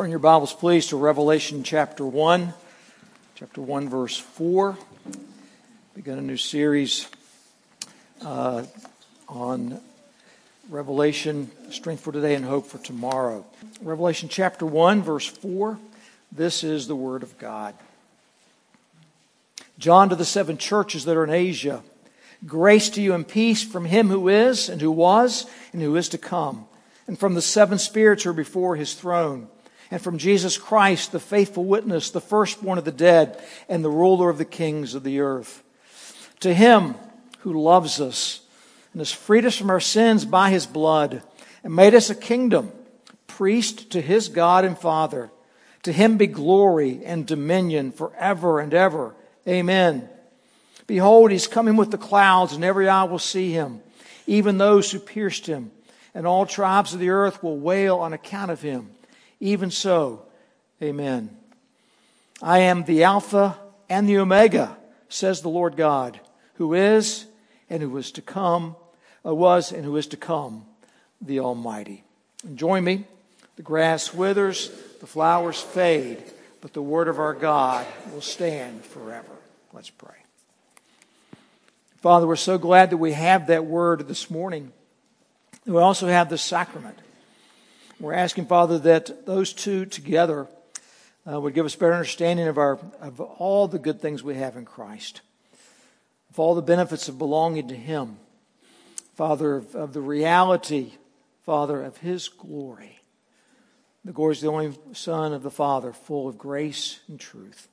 Turn 0.00 0.08
your 0.08 0.18
Bibles, 0.18 0.54
please, 0.54 0.86
to 0.86 0.96
Revelation 0.96 1.62
chapter 1.62 2.06
1, 2.06 2.54
chapter 3.34 3.60
1, 3.60 3.90
verse 3.90 4.16
4. 4.16 4.78
Begin 5.94 6.16
a 6.16 6.22
new 6.22 6.38
series 6.38 7.06
uh, 8.22 8.64
on 9.28 9.78
Revelation, 10.70 11.50
strength 11.68 12.00
for 12.00 12.12
today 12.12 12.34
and 12.34 12.46
hope 12.46 12.66
for 12.66 12.78
tomorrow. 12.78 13.44
Revelation 13.82 14.30
chapter 14.30 14.64
1, 14.64 15.02
verse 15.02 15.26
4. 15.26 15.78
This 16.32 16.64
is 16.64 16.88
the 16.88 16.96
Word 16.96 17.22
of 17.22 17.36
God. 17.36 17.74
John 19.78 20.08
to 20.08 20.16
the 20.16 20.24
seven 20.24 20.56
churches 20.56 21.04
that 21.04 21.18
are 21.18 21.24
in 21.24 21.30
Asia. 21.30 21.82
Grace 22.46 22.88
to 22.88 23.02
you 23.02 23.12
and 23.12 23.28
peace 23.28 23.62
from 23.62 23.84
him 23.84 24.08
who 24.08 24.28
is, 24.28 24.70
and 24.70 24.80
who 24.80 24.92
was, 24.92 25.44
and 25.74 25.82
who 25.82 25.94
is 25.94 26.08
to 26.08 26.16
come, 26.16 26.64
and 27.06 27.20
from 27.20 27.34
the 27.34 27.42
seven 27.42 27.78
spirits 27.78 28.22
who 28.22 28.30
are 28.30 28.32
before 28.32 28.76
his 28.76 28.94
throne 28.94 29.50
and 29.90 30.00
from 30.00 30.18
Jesus 30.18 30.56
Christ, 30.56 31.12
the 31.12 31.20
faithful 31.20 31.64
witness, 31.64 32.10
the 32.10 32.20
firstborn 32.20 32.78
of 32.78 32.84
the 32.84 32.92
dead, 32.92 33.42
and 33.68 33.84
the 33.84 33.90
ruler 33.90 34.30
of 34.30 34.38
the 34.38 34.44
kings 34.44 34.94
of 34.94 35.02
the 35.02 35.20
earth. 35.20 35.64
To 36.40 36.54
him 36.54 36.94
who 37.40 37.60
loves 37.60 38.00
us 38.00 38.40
and 38.92 39.00
has 39.00 39.12
freed 39.12 39.44
us 39.44 39.56
from 39.56 39.70
our 39.70 39.80
sins 39.80 40.24
by 40.24 40.50
his 40.50 40.66
blood 40.66 41.22
and 41.64 41.74
made 41.74 41.94
us 41.94 42.08
a 42.08 42.14
kingdom, 42.14 42.72
priest 43.26 43.90
to 43.92 44.00
his 44.00 44.28
God 44.28 44.64
and 44.64 44.78
Father. 44.78 45.30
To 45.84 45.92
him 45.92 46.18
be 46.18 46.26
glory 46.26 47.04
and 47.04 47.26
dominion 47.26 47.92
forever 47.92 48.60
and 48.60 48.72
ever. 48.74 49.14
Amen. 49.48 50.08
Behold, 50.86 51.30
he's 51.30 51.46
coming 51.46 51.76
with 51.76 51.90
the 51.90 51.98
clouds, 51.98 52.52
and 52.52 52.64
every 52.64 52.88
eye 52.88 53.04
will 53.04 53.18
see 53.18 53.52
him, 53.52 53.80
even 54.26 54.58
those 54.58 54.90
who 54.90 54.98
pierced 54.98 55.46
him, 55.46 55.70
and 56.14 56.26
all 56.26 56.44
tribes 56.46 56.92
of 56.92 57.00
the 57.00 57.10
earth 57.10 57.42
will 57.42 57.56
wail 57.56 57.98
on 57.98 58.12
account 58.12 58.50
of 58.50 58.60
him. 58.60 58.90
Even 59.40 59.70
so, 59.70 60.26
amen. 60.82 61.36
I 62.42 62.60
am 62.60 62.84
the 62.84 63.04
Alpha 63.04 63.58
and 63.88 64.08
the 64.08 64.18
Omega, 64.18 64.76
says 65.08 65.40
the 65.40 65.48
Lord 65.48 65.76
God, 65.76 66.20
who 66.54 66.74
is 66.74 67.26
and 67.68 67.82
who 67.82 67.96
is 67.96 68.12
to 68.12 68.22
come, 68.22 68.76
uh, 69.24 69.34
was 69.34 69.72
and 69.72 69.84
who 69.84 69.96
is 69.96 70.06
to 70.08 70.16
come, 70.16 70.66
the 71.20 71.40
Almighty. 71.40 72.04
And 72.44 72.58
join 72.58 72.84
me. 72.84 73.04
The 73.56 73.62
grass 73.62 74.14
withers, 74.14 74.70
the 75.00 75.06
flowers 75.06 75.60
fade, 75.60 76.22
but 76.60 76.72
the 76.72 76.82
word 76.82 77.08
of 77.08 77.18
our 77.18 77.34
God 77.34 77.86
will 78.12 78.22
stand 78.22 78.84
forever. 78.84 79.32
Let's 79.72 79.90
pray. 79.90 80.14
Father, 82.00 82.26
we're 82.26 82.36
so 82.36 82.56
glad 82.56 82.90
that 82.90 82.96
we 82.96 83.12
have 83.12 83.48
that 83.48 83.66
word 83.66 84.08
this 84.08 84.30
morning. 84.30 84.72
We 85.66 85.76
also 85.76 86.06
have 86.06 86.30
the 86.30 86.38
sacrament. 86.38 86.98
We're 88.00 88.14
asking, 88.14 88.46
Father, 88.46 88.78
that 88.78 89.26
those 89.26 89.52
two 89.52 89.84
together 89.84 90.48
uh, 91.30 91.38
would 91.38 91.52
give 91.52 91.66
us 91.66 91.76
better 91.76 91.92
understanding 91.92 92.48
of, 92.48 92.56
our, 92.56 92.78
of 92.98 93.20
all 93.20 93.68
the 93.68 93.78
good 93.78 94.00
things 94.00 94.22
we 94.22 94.36
have 94.36 94.56
in 94.56 94.64
Christ, 94.64 95.20
of 96.30 96.38
all 96.38 96.54
the 96.54 96.62
benefits 96.62 97.08
of 97.08 97.18
belonging 97.18 97.68
to 97.68 97.76
Him, 97.76 98.16
Father, 99.16 99.56
of, 99.56 99.74
of 99.74 99.92
the 99.92 100.00
reality, 100.00 100.92
Father, 101.44 101.82
of 101.82 101.98
His 101.98 102.30
glory. 102.30 103.00
The 104.06 104.12
glory 104.12 104.32
is 104.32 104.40
the 104.40 104.48
only 104.48 104.78
Son 104.94 105.34
of 105.34 105.42
the 105.42 105.50
Father, 105.50 105.92
full 105.92 106.26
of 106.26 106.38
grace 106.38 107.00
and 107.06 107.20
truth. 107.20 107.68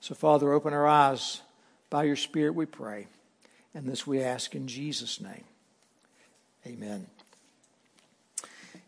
So, 0.00 0.14
Father, 0.14 0.54
open 0.54 0.72
our 0.72 0.86
eyes 0.86 1.42
by 1.90 2.04
your 2.04 2.16
Spirit, 2.16 2.54
we 2.54 2.64
pray. 2.64 3.08
And 3.74 3.86
this 3.86 4.06
we 4.06 4.22
ask 4.22 4.54
in 4.54 4.68
Jesus' 4.68 5.20
name. 5.20 5.44
Amen. 6.66 7.08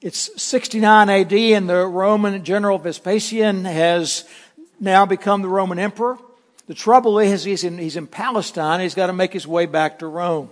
It's 0.07 0.41
69 0.41 1.11
AD, 1.11 1.33
and 1.33 1.69
the 1.69 1.85
Roman 1.85 2.45
general 2.45 2.79
Vespasian 2.79 3.65
has 3.65 4.25
now 4.79 5.05
become 5.05 5.43
the 5.43 5.49
Roman 5.49 5.81
emperor. 5.81 6.17
The 6.69 6.75
trouble 6.75 7.19
is, 7.19 7.43
he's 7.43 7.65
in, 7.65 7.77
he's 7.77 7.97
in 7.97 8.07
Palestine. 8.07 8.79
He's 8.79 8.95
got 8.95 9.09
to 9.09 9.13
make 9.13 9.33
his 9.33 9.49
way 9.49 9.67
back 9.67 9.99
to 9.99 10.07
Rome. 10.07 10.51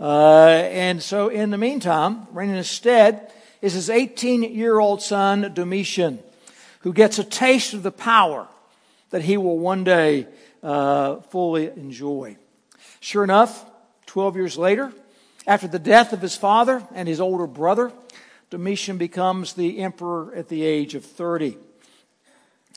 Uh, 0.00 0.46
and 0.46 1.02
so, 1.02 1.28
in 1.28 1.50
the 1.50 1.58
meantime, 1.58 2.28
reigning 2.32 2.56
instead 2.56 3.30
is 3.60 3.74
his 3.74 3.90
18 3.90 4.42
year 4.42 4.78
old 4.78 5.02
son, 5.02 5.52
Domitian, 5.52 6.20
who 6.80 6.94
gets 6.94 7.18
a 7.18 7.24
taste 7.24 7.74
of 7.74 7.82
the 7.82 7.92
power 7.92 8.48
that 9.10 9.20
he 9.20 9.36
will 9.36 9.58
one 9.58 9.84
day 9.84 10.26
uh, 10.62 11.16
fully 11.28 11.66
enjoy. 11.66 12.38
Sure 13.00 13.22
enough, 13.22 13.66
12 14.06 14.36
years 14.36 14.56
later, 14.56 14.94
after 15.46 15.68
the 15.68 15.78
death 15.78 16.14
of 16.14 16.22
his 16.22 16.36
father 16.36 16.82
and 16.94 17.06
his 17.06 17.20
older 17.20 17.46
brother, 17.46 17.92
Domitian 18.50 18.96
becomes 18.96 19.52
the 19.52 19.78
emperor 19.80 20.34
at 20.34 20.48
the 20.48 20.64
age 20.64 20.94
of 20.94 21.04
30. 21.04 21.56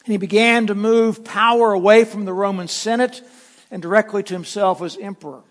And 0.06 0.12
he 0.12 0.18
began 0.18 0.68
to 0.68 0.76
move 0.76 1.24
power 1.24 1.72
away 1.72 2.04
from 2.04 2.26
the 2.26 2.34
Roman 2.34 2.68
Senate 2.68 3.22
and 3.70 3.82
directly 3.82 4.22
to 4.24 4.34
himself 4.34 4.82
as 4.82 4.98
emperor. 4.98 5.42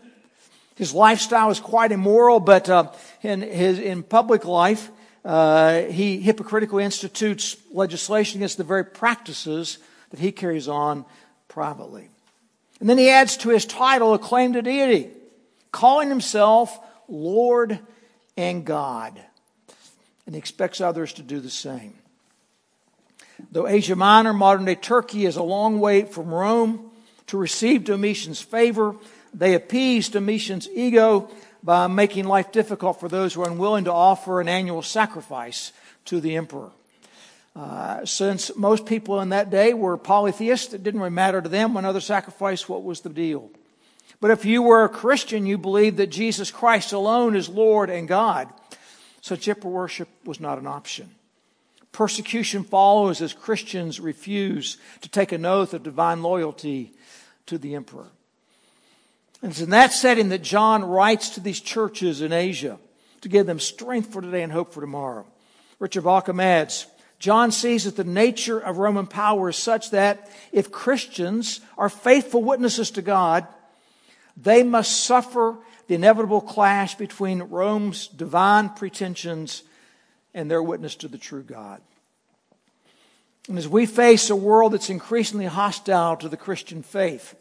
His 0.77 0.93
lifestyle 0.93 1.51
is 1.51 1.61
quite 1.61 1.93
immoral, 1.93 2.41
but 2.41 2.69
uh, 2.69 2.93
in, 3.23 3.41
his, 3.41 3.79
in 3.79 4.03
public 4.03 4.45
life, 4.45 4.91
uh, 5.25 5.83
he 5.83 6.21
hypocritically 6.21 6.85
institutes 6.85 7.57
legislation 7.73 8.41
against 8.41 8.59
the 8.59 8.65
very 8.65 8.85
practices 8.85 9.79
that 10.11 10.21
he 10.21 10.33
carries 10.33 10.69
on 10.69 11.05
privately. 11.49 12.09
And 12.81 12.89
then 12.89 12.99
he 12.99 13.11
adds 13.11 13.37
to 13.39 13.51
his 13.51 13.65
title 13.65 14.15
a 14.15 14.19
claim 14.19 14.55
to 14.55 14.63
deity, 14.63 15.11
calling 15.71 16.09
himself 16.09 16.79
Lord 17.09 17.79
and 18.37 18.65
God 18.65 19.21
and 20.31 20.37
expects 20.37 20.81
others 20.81 21.13
to 21.13 21.23
do 21.23 21.41
the 21.41 21.51
same. 21.51 21.93
Though 23.51 23.67
Asia 23.67 23.97
Minor, 23.97 24.33
modern 24.33 24.65
day 24.65 24.77
Turkey, 24.77 25.27
is 25.27 25.35
a 25.35 25.43
long 25.43 25.81
way 25.81 26.05
from 26.05 26.33
Rome 26.33 26.89
to 27.27 27.37
receive 27.37 27.83
Domitian's 27.83 28.41
favor, 28.41 28.95
they 29.35 29.55
appease 29.55 30.09
Domitian's 30.09 30.69
ego 30.69 31.29
by 31.65 31.89
making 31.89 32.27
life 32.27 32.53
difficult 32.53 33.01
for 33.01 33.09
those 33.09 33.35
who 33.35 33.43
are 33.43 33.51
unwilling 33.51 33.87
to 33.87 33.93
offer 33.93 34.41
an 34.41 34.47
annual 34.47 34.83
sacrifice 34.83 35.73
to 36.05 36.21
the 36.21 36.37
emperor. 36.37 36.71
Uh, 37.57 38.07
since 38.07 38.55
most 38.55 38.87
people 38.87 39.21
in 39.21 39.31
that 39.31 39.51
day 39.51 39.75
were 39.75 39.97
polytheists, 39.97 40.73
it 40.73 40.85
didn't 40.85 41.01
really 41.01 41.11
matter 41.11 41.43
to 41.43 41.49
them 41.49 41.75
when 41.75 41.85
other 41.85 42.01
sacrificed 42.01 42.69
what 42.69 42.85
was 42.85 43.01
the 43.01 43.09
deal. 43.09 43.51
But 44.21 44.31
if 44.31 44.45
you 44.45 44.63
were 44.63 44.85
a 44.85 44.89
Christian, 44.89 45.45
you 45.45 45.59
believed 45.59 45.97
that 45.97 46.07
Jesus 46.07 46.53
Christ 46.53 46.93
alone 46.93 47.35
is 47.35 47.49
Lord 47.49 47.91
and 47.91 48.07
God. 48.07 48.49
Such 49.21 49.49
emperor 49.49 49.71
worship 49.71 50.09
was 50.25 50.41
not 50.41 50.59
an 50.59 50.67
option. 50.67 51.11
Persecution 51.93 52.63
follows 52.65 53.21
as 53.21 53.33
Christians 53.33 54.01
refuse 54.01 54.79
to 55.01 55.09
take 55.09 55.33
an 55.33 55.45
oath 55.45 55.75
of 55.75 55.83
divine 55.83 56.23
loyalty 56.23 56.93
to 57.47 57.59
the 57.59 57.75
emperor. 57.75 58.07
And 59.43 59.51
it's 59.51 59.61
in 59.61 59.71
that 59.71 59.93
setting 59.93 60.29
that 60.29 60.43
John 60.43 60.85
writes 60.85 61.31
to 61.31 61.41
these 61.41 61.61
churches 61.61 62.21
in 62.21 62.33
Asia 62.33 62.79
to 63.23 63.29
give 63.29 63.47
them 63.47 63.59
strength 63.59 64.13
for 64.13 64.23
today 64.23 64.43
and 64.43 64.53
hope 64.53 64.73
for 64.73 64.81
tomorrow. 64.81 65.27
Richard 65.79 66.05
Bauckham 66.05 66.43
adds, 66.43 66.87
John 67.19 67.53
sees 67.53 67.85
that 67.85 67.97
the 67.97 68.05
nature 68.05 68.59
of 68.59 68.79
Roman 68.79 69.07
power 69.07 69.51
is 69.51 69.57
such 69.57 69.91
that 69.91 70.31
if 70.53 70.71
Christians 70.71 71.61
are 71.77 71.91
faithful 71.91 72.43
witnesses 72.43 72.91
to 72.93 73.03
God, 73.03 73.47
they 74.37 74.63
must 74.63 75.05
suffer 75.05 75.57
the 75.91 75.97
inevitable 75.97 76.41
clash 76.41 76.95
between 76.95 77.43
Rome's 77.43 78.07
divine 78.07 78.69
pretensions 78.69 79.65
and 80.33 80.49
their 80.49 80.63
witness 80.63 80.95
to 80.95 81.09
the 81.09 81.19
true 81.19 81.43
God. 81.43 81.81
And 83.49 83.59
as 83.59 83.67
we 83.67 83.87
face 83.87 84.31
a 84.31 84.37
world 84.37 84.73
that's 84.73 84.89
increasingly 84.89 85.47
hostile 85.47 86.17
to 86.19 86.29
the 86.29 86.37
Christian 86.37 86.85
faith, 86.85 87.35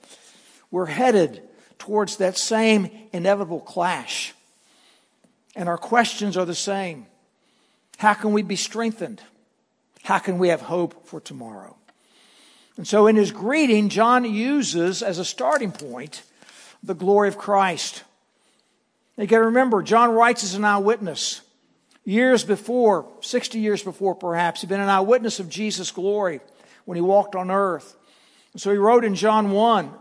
we're 0.71 0.87
headed 0.87 1.43
towards 1.77 2.17
that 2.17 2.37
same 2.37 2.89
inevitable 3.13 3.59
clash. 3.59 4.33
And 5.55 5.69
our 5.69 5.77
questions 5.77 6.35
are 6.35 6.45
the 6.45 6.55
same. 6.55 7.05
How 7.99 8.15
can 8.15 8.33
we 8.33 8.41
be 8.41 8.55
strengthened? 8.55 9.21
How 10.01 10.17
can 10.17 10.39
we 10.39 10.47
have 10.47 10.61
hope 10.61 11.05
for 11.05 11.21
tomorrow? 11.21 11.77
And 12.77 12.87
so 12.87 13.05
in 13.05 13.15
his 13.15 13.31
greeting, 13.31 13.89
John 13.89 14.25
uses 14.25 15.03
as 15.03 15.19
a 15.19 15.25
starting 15.25 15.71
point 15.71 16.23
the 16.81 16.95
glory 16.95 17.27
of 17.27 17.37
Christ. 17.37 18.05
You 19.19 19.27
got 19.27 19.39
to 19.39 19.45
remember, 19.45 19.83
John 19.83 20.13
writes 20.13 20.45
as 20.45 20.53
an 20.53 20.63
eyewitness. 20.63 21.41
Years 22.05 22.45
before, 22.45 23.05
60 23.19 23.59
years 23.59 23.83
before 23.83 24.15
perhaps, 24.15 24.61
he'd 24.61 24.69
been 24.69 24.79
an 24.79 24.87
eyewitness 24.87 25.41
of 25.41 25.49
Jesus' 25.49 25.91
glory 25.91 26.39
when 26.85 26.95
he 26.95 27.01
walked 27.01 27.35
on 27.35 27.51
earth. 27.51 27.97
And 28.53 28.61
so 28.61 28.71
he 28.71 28.77
wrote 28.77 29.03
in 29.03 29.15
John 29.15 29.51
1, 29.51 29.91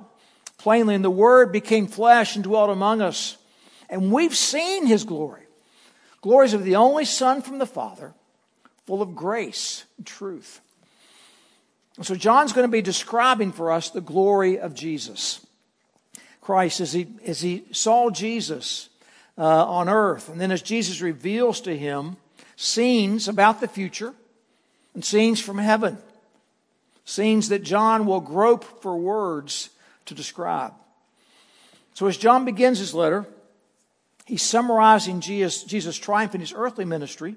plainly, 0.57 0.95
and 0.95 1.05
the 1.05 1.11
Word 1.11 1.51
became 1.51 1.89
flesh 1.89 2.37
and 2.37 2.45
dwelt 2.45 2.71
among 2.71 3.03
us. 3.03 3.37
And 3.91 4.13
we've 4.13 4.37
seen 4.37 4.87
his 4.87 5.03
glory. 5.03 5.43
Glories 6.21 6.55
of 6.55 6.63
the 6.63 6.77
only 6.77 7.05
Son 7.05 7.43
from 7.43 7.59
the 7.59 7.67
Father, 7.67 8.15
full 8.87 9.03
of 9.03 9.17
grace 9.17 9.85
and 9.97 10.07
truth. 10.07 10.61
And 11.97 12.07
so 12.07 12.15
John's 12.15 12.53
going 12.53 12.67
to 12.67 12.73
be 12.73 12.83
describing 12.83 13.51
for 13.51 13.73
us 13.73 13.91
the 13.91 14.01
glory 14.01 14.61
of 14.61 14.75
Jesus. 14.75 15.45
Christ, 16.41 16.81
as 16.81 16.93
he, 16.93 17.09
as 17.27 17.41
he 17.41 17.65
saw 17.73 18.11
Jesus 18.11 18.89
uh, 19.39 19.65
on 19.67 19.89
earth. 19.89 20.29
And 20.29 20.41
then 20.41 20.51
as 20.51 20.61
Jesus 20.61 21.01
reveals 21.01 21.61
to 21.63 21.77
him 21.77 22.17
scenes 22.57 23.29
about 23.29 23.61
the 23.61 23.69
future, 23.69 24.13
and 24.95 25.05
scenes 25.05 25.41
from 25.41 25.59
heaven, 25.59 25.97
scenes 27.05 27.51
that 27.51 27.63
John 27.63 28.05
will 28.05 28.21
grope 28.21 28.83
for 28.83 28.97
words 28.97 29.71
to 30.07 30.15
describe. 30.15 30.75
So 31.95 32.07
as 32.07 32.17
John 32.17 32.45
begins 32.45 32.81
his 32.81 32.95
letter, 32.95 33.27
he's 34.27 34.43
summarizing 34.43 35.21
Jesus, 35.21 35.63
Jesus' 35.63 35.97
triumph 35.97 36.35
in 36.35 36.41
his 36.41 36.53
earthly 36.53 36.85
ministry 36.85 37.37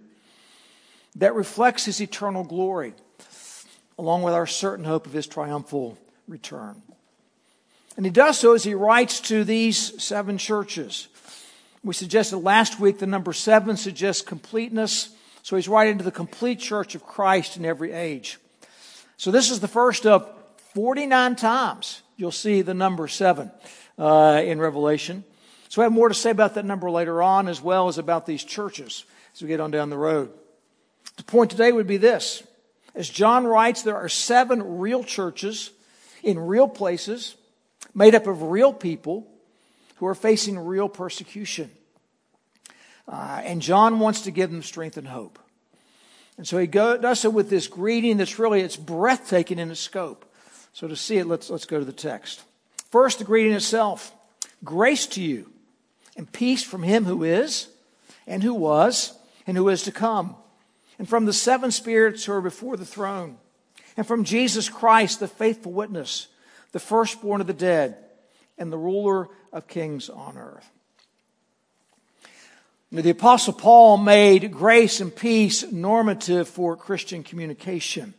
that 1.15 1.35
reflects 1.35 1.85
his 1.85 2.01
eternal 2.01 2.43
glory, 2.43 2.93
along 3.99 4.23
with 4.23 4.33
our 4.33 4.47
certain 4.47 4.85
hope 4.85 5.05
of 5.05 5.13
his 5.13 5.27
triumphal 5.27 5.97
return. 6.27 6.81
And 7.95 8.05
he 8.05 8.11
does 8.11 8.39
so 8.39 8.53
as 8.53 8.63
he 8.63 8.73
writes 8.73 9.19
to 9.21 9.43
these 9.43 10.01
seven 10.01 10.37
churches. 10.37 11.09
We 11.83 11.95
suggested 11.95 12.37
last 12.37 12.79
week 12.79 12.99
the 12.99 13.07
number 13.07 13.33
seven 13.33 13.75
suggests 13.75 14.21
completeness. 14.21 15.09
So 15.41 15.55
he's 15.55 15.67
writing 15.67 15.97
to 15.97 16.03
the 16.03 16.11
complete 16.11 16.59
church 16.59 16.93
of 16.93 17.03
Christ 17.03 17.57
in 17.57 17.65
every 17.65 17.91
age. 17.91 18.37
So 19.17 19.31
this 19.31 19.49
is 19.49 19.59
the 19.59 19.67
first 19.67 20.05
of 20.05 20.29
49 20.75 21.35
times 21.35 22.03
you'll 22.17 22.31
see 22.31 22.61
the 22.61 22.75
number 22.75 23.07
seven 23.07 23.51
uh, 23.97 24.41
in 24.45 24.59
Revelation. 24.59 25.23
So 25.69 25.81
I 25.81 25.85
have 25.85 25.91
more 25.91 26.09
to 26.09 26.13
say 26.13 26.29
about 26.29 26.53
that 26.55 26.65
number 26.65 26.91
later 26.91 27.23
on, 27.23 27.47
as 27.47 27.61
well 27.61 27.87
as 27.87 27.97
about 27.97 28.27
these 28.27 28.43
churches 28.43 29.05
as 29.33 29.41
we 29.41 29.47
get 29.47 29.59
on 29.59 29.71
down 29.71 29.89
the 29.89 29.97
road. 29.97 30.31
The 31.17 31.23
point 31.23 31.49
today 31.49 31.71
would 31.71 31.87
be 31.87 31.97
this. 31.97 32.43
As 32.93 33.09
John 33.09 33.47
writes, 33.47 33.81
there 33.81 33.95
are 33.95 34.09
seven 34.09 34.79
real 34.79 35.03
churches 35.03 35.71
in 36.21 36.37
real 36.37 36.67
places, 36.67 37.35
made 37.95 38.13
up 38.13 38.27
of 38.27 38.43
real 38.43 38.71
people 38.71 39.30
who 40.01 40.07
are 40.07 40.15
facing 40.15 40.57
real 40.57 40.89
persecution. 40.89 41.69
Uh, 43.07 43.39
and 43.43 43.61
John 43.61 43.99
wants 43.99 44.21
to 44.21 44.31
give 44.31 44.49
them 44.49 44.63
strength 44.63 44.97
and 44.97 45.07
hope. 45.07 45.37
And 46.37 46.47
so 46.47 46.57
he 46.57 46.65
go, 46.65 46.97
does 46.97 47.19
so 47.19 47.29
with 47.29 47.51
this 47.51 47.67
greeting 47.67 48.17
that's 48.17 48.39
really, 48.39 48.61
it's 48.61 48.77
breathtaking 48.77 49.59
in 49.59 49.69
its 49.69 49.79
scope. 49.79 50.25
So 50.73 50.87
to 50.87 50.95
see 50.95 51.19
it, 51.19 51.27
let's, 51.27 51.51
let's 51.51 51.65
go 51.65 51.77
to 51.77 51.85
the 51.85 51.91
text. 51.91 52.41
First, 52.89 53.19
the 53.19 53.25
greeting 53.25 53.53
itself. 53.53 54.11
Grace 54.63 55.05
to 55.05 55.21
you 55.21 55.51
and 56.17 56.31
peace 56.31 56.63
from 56.63 56.81
him 56.81 57.05
who 57.05 57.23
is 57.23 57.67
and 58.25 58.41
who 58.41 58.55
was 58.55 59.15
and 59.45 59.55
who 59.55 59.69
is 59.69 59.83
to 59.83 59.91
come 59.91 60.35
and 60.97 61.07
from 61.07 61.25
the 61.25 61.33
seven 61.33 61.69
spirits 61.69 62.25
who 62.25 62.33
are 62.33 62.41
before 62.41 62.75
the 62.75 62.85
throne 62.87 63.37
and 63.95 64.07
from 64.07 64.23
Jesus 64.23 64.67
Christ, 64.67 65.19
the 65.19 65.27
faithful 65.27 65.73
witness, 65.73 66.25
the 66.71 66.79
firstborn 66.79 67.39
of 67.39 67.45
the 67.45 67.53
dead 67.53 67.97
and 68.61 68.71
the 68.71 68.77
ruler 68.77 69.27
of 69.51 69.67
kings 69.67 70.07
on 70.07 70.37
earth. 70.37 70.69
The 72.91 73.09
Apostle 73.09 73.53
Paul 73.53 73.97
made 73.97 74.51
grace 74.51 75.01
and 75.01 75.13
peace 75.13 75.69
normative 75.71 76.47
for 76.47 76.75
Christian 76.75 77.23
communication. 77.23 78.13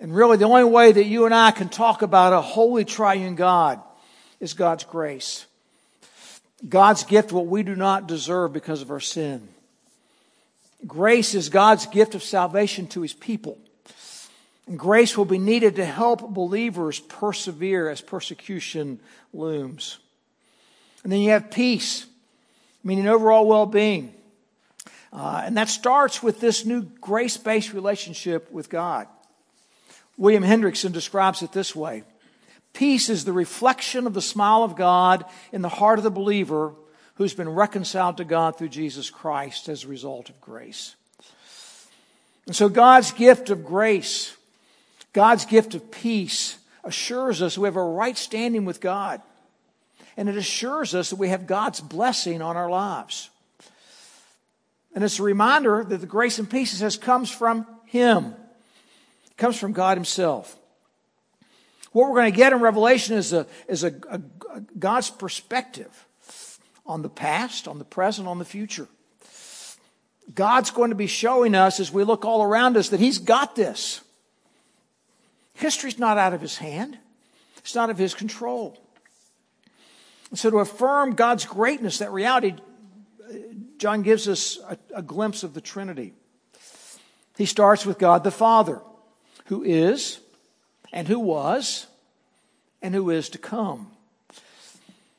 And 0.00 0.12
really, 0.14 0.38
the 0.38 0.46
only 0.46 0.64
way 0.64 0.90
that 0.90 1.04
you 1.04 1.24
and 1.26 1.34
I 1.34 1.52
can 1.52 1.68
talk 1.68 2.02
about 2.02 2.32
a 2.32 2.40
holy 2.40 2.84
triune 2.84 3.36
God 3.36 3.80
is 4.40 4.54
God's 4.54 4.84
grace. 4.84 5.46
God's 6.68 7.04
gift, 7.04 7.30
what 7.30 7.46
we 7.46 7.62
do 7.62 7.76
not 7.76 8.08
deserve 8.08 8.52
because 8.52 8.82
of 8.82 8.90
our 8.90 9.00
sin. 9.00 9.46
Grace 10.84 11.34
is 11.34 11.48
God's 11.48 11.86
gift 11.86 12.16
of 12.16 12.24
salvation 12.24 12.88
to 12.88 13.02
his 13.02 13.12
people. 13.12 13.56
Grace 14.76 15.16
will 15.16 15.24
be 15.24 15.38
needed 15.38 15.76
to 15.76 15.84
help 15.84 16.32
believers 16.32 17.00
persevere 17.00 17.88
as 17.88 18.00
persecution 18.00 19.00
looms. 19.32 19.98
And 21.02 21.12
then 21.12 21.20
you 21.20 21.30
have 21.30 21.50
peace 21.50 22.06
meaning 22.82 23.08
overall 23.08 23.46
well 23.46 23.66
being. 23.66 24.14
Uh, 25.12 25.42
and 25.44 25.56
that 25.56 25.68
starts 25.68 26.22
with 26.22 26.40
this 26.40 26.64
new 26.64 26.82
grace 26.82 27.36
based 27.36 27.72
relationship 27.72 28.50
with 28.50 28.70
God. 28.70 29.08
William 30.16 30.44
Hendriksen 30.44 30.92
describes 30.92 31.42
it 31.42 31.52
this 31.52 31.74
way 31.74 32.04
Peace 32.72 33.08
is 33.08 33.24
the 33.24 33.32
reflection 33.32 34.06
of 34.06 34.14
the 34.14 34.22
smile 34.22 34.62
of 34.62 34.76
God 34.76 35.24
in 35.52 35.62
the 35.62 35.68
heart 35.68 35.98
of 35.98 36.04
the 36.04 36.10
believer 36.10 36.74
who's 37.14 37.34
been 37.34 37.48
reconciled 37.48 38.16
to 38.16 38.24
God 38.24 38.56
through 38.56 38.68
Jesus 38.68 39.10
Christ 39.10 39.68
as 39.68 39.84
a 39.84 39.88
result 39.88 40.30
of 40.30 40.40
grace. 40.40 40.94
And 42.46 42.56
so 42.56 42.68
God's 42.68 43.12
gift 43.12 43.50
of 43.50 43.64
grace, 43.64 44.34
God's 45.12 45.44
gift 45.44 45.74
of 45.74 45.90
peace, 45.90 46.58
assures 46.84 47.42
us 47.42 47.58
we 47.58 47.66
have 47.66 47.76
a 47.76 47.82
right 47.82 48.16
standing 48.16 48.64
with 48.64 48.80
God 48.80 49.20
and 50.16 50.28
it 50.28 50.36
assures 50.36 50.94
us 50.94 51.10
that 51.10 51.16
we 51.16 51.28
have 51.28 51.46
God's 51.46 51.80
blessing 51.80 52.42
on 52.42 52.56
our 52.56 52.68
lives. 52.68 53.30
And 54.94 55.04
it's 55.04 55.18
a 55.18 55.22
reminder 55.22 55.82
that 55.82 55.98
the 55.98 56.06
grace 56.06 56.38
and 56.38 56.50
peace 56.50 56.72
says 56.72 56.96
comes 56.96 57.30
from 57.30 57.66
Him. 57.86 58.34
It 59.30 59.36
comes 59.36 59.58
from 59.58 59.72
God 59.72 59.96
Himself. 59.96 60.56
What 61.92 62.08
we're 62.08 62.16
going 62.16 62.32
to 62.32 62.36
get 62.36 62.52
in 62.52 62.60
Revelation 62.60 63.16
is 63.16 63.32
a, 63.32 63.46
is 63.66 63.82
a, 63.82 63.94
a, 64.10 64.20
a 64.54 64.60
God's 64.78 65.10
perspective 65.10 66.06
on 66.84 67.02
the 67.02 67.08
past, 67.08 67.66
on 67.66 67.78
the 67.78 67.84
present, 67.84 68.28
on 68.28 68.38
the 68.38 68.44
future. 68.44 68.88
God's 70.34 70.70
going 70.70 70.90
to 70.90 70.96
be 70.96 71.06
showing 71.06 71.54
us 71.54 71.80
as 71.80 71.90
we 71.90 72.04
look 72.04 72.24
all 72.24 72.42
around 72.42 72.76
us 72.76 72.90
that 72.90 73.00
He's 73.00 73.18
got 73.18 73.56
this. 73.56 74.02
History's 75.60 75.98
not 75.98 76.18
out 76.18 76.32
of 76.32 76.40
His 76.40 76.58
hand. 76.58 76.98
It's 77.58 77.74
not 77.74 77.90
of 77.90 77.98
His 77.98 78.14
control. 78.14 78.78
So, 80.34 80.50
to 80.50 80.58
affirm 80.58 81.14
God's 81.14 81.44
greatness, 81.44 81.98
that 81.98 82.12
reality, 82.12 82.54
uh, 83.28 83.32
John 83.78 84.02
gives 84.02 84.28
us 84.28 84.58
a, 84.68 84.78
a 84.96 85.02
glimpse 85.02 85.42
of 85.42 85.54
the 85.54 85.60
Trinity. 85.60 86.12
He 87.36 87.46
starts 87.46 87.84
with 87.84 87.98
God 87.98 88.22
the 88.22 88.30
Father, 88.30 88.80
who 89.46 89.62
is, 89.62 90.20
and 90.92 91.08
who 91.08 91.18
was, 91.18 91.86
and 92.82 92.94
who 92.94 93.10
is 93.10 93.28
to 93.30 93.38
come. 93.38 93.90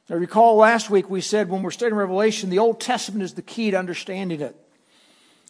Now, 0.10 0.18
recall 0.18 0.56
last 0.56 0.90
week 0.90 1.10
we 1.10 1.22
said 1.22 1.50
when 1.50 1.64
we're 1.64 1.72
studying 1.72 1.98
Revelation, 1.98 2.50
the 2.50 2.60
Old 2.60 2.80
Testament 2.80 3.24
is 3.24 3.34
the 3.34 3.42
key 3.42 3.72
to 3.72 3.78
understanding 3.78 4.42
it. 4.42 4.56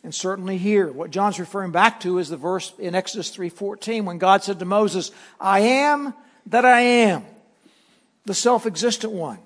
And 0.04 0.14
certainly 0.14 0.58
here, 0.58 0.92
what 0.92 1.12
John's 1.12 1.40
referring 1.40 1.72
back 1.72 2.00
to 2.02 2.18
is 2.18 2.30
the 2.30 2.38
verse 2.38 2.74
in 2.80 2.96
Exodus 2.96 3.30
3:14 3.30 4.06
when 4.06 4.18
God 4.18 4.44
said 4.44 4.60
to 4.60 4.66
Moses, 4.66 5.12
"I 5.40 5.60
am 5.60 6.14
that 6.48 6.66
I 6.66 6.82
am, 6.82 7.26
the 8.26 8.34
self-existent 8.34 9.14
one." 9.14 9.40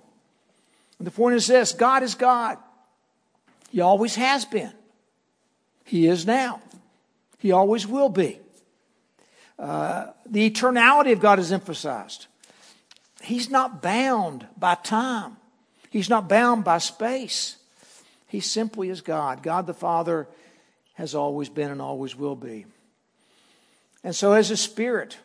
And 0.98 1.06
the 1.06 1.12
point 1.12 1.36
is 1.36 1.48
this 1.48 1.74
God 1.74 2.04
is 2.04 2.16
God. 2.16 2.58
He 3.70 3.82
always 3.82 4.16
has 4.16 4.46
been. 4.46 4.72
He 5.84 6.08
is 6.08 6.26
now. 6.26 6.62
He 7.40 7.52
always 7.52 7.86
will 7.86 8.10
be. 8.10 8.40
Uh, 9.60 10.08
the 10.26 10.50
eternality 10.50 11.12
of 11.12 11.20
God 11.20 11.40
is 11.40 11.52
emphasized. 11.52 12.28
He's 13.22 13.50
not 13.50 13.82
bound 13.82 14.48
by 14.58 14.76
time, 14.76 15.38
He's 15.90 16.10
not 16.10 16.30
bound 16.30 16.64
by 16.64 16.78
space. 16.78 17.58
He 18.36 18.42
simply 18.42 18.90
is 18.90 19.00
God. 19.00 19.44
God 19.44 19.66
the 19.66 19.74
Father 19.74 20.28
has 20.96 21.16
always 21.16 21.48
been 21.48 21.72
and 21.72 21.82
always 21.82 22.18
will 22.18 22.36
be. 22.36 22.66
And 24.04 24.14
so, 24.14 24.34
as 24.34 24.52
a 24.52 24.58
spirit, 24.58 25.18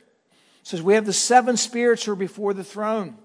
says 0.63 0.81
we 0.81 0.95
have 0.95 1.07
the 1.07 1.13
seven 1.13 1.57
spirits 1.57 2.05
who 2.05 2.13
are 2.13 2.17
before 2.17 2.55
the 2.55 2.63
throne. 2.63 3.17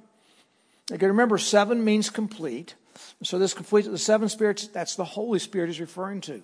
Again, 0.92 1.10
remember, 1.10 1.38
seven 1.38 1.86
means 1.86 2.10
complete. 2.10 2.74
So 3.22 3.38
this 3.38 3.54
completes 3.54 3.88
the 3.88 4.00
seven 4.00 4.28
spirits, 4.28 4.66
that's 4.70 4.96
the 4.96 5.06
Holy 5.06 5.38
Spirit 5.38 5.70
is 5.70 5.80
referring 5.80 6.22
to. 6.22 6.42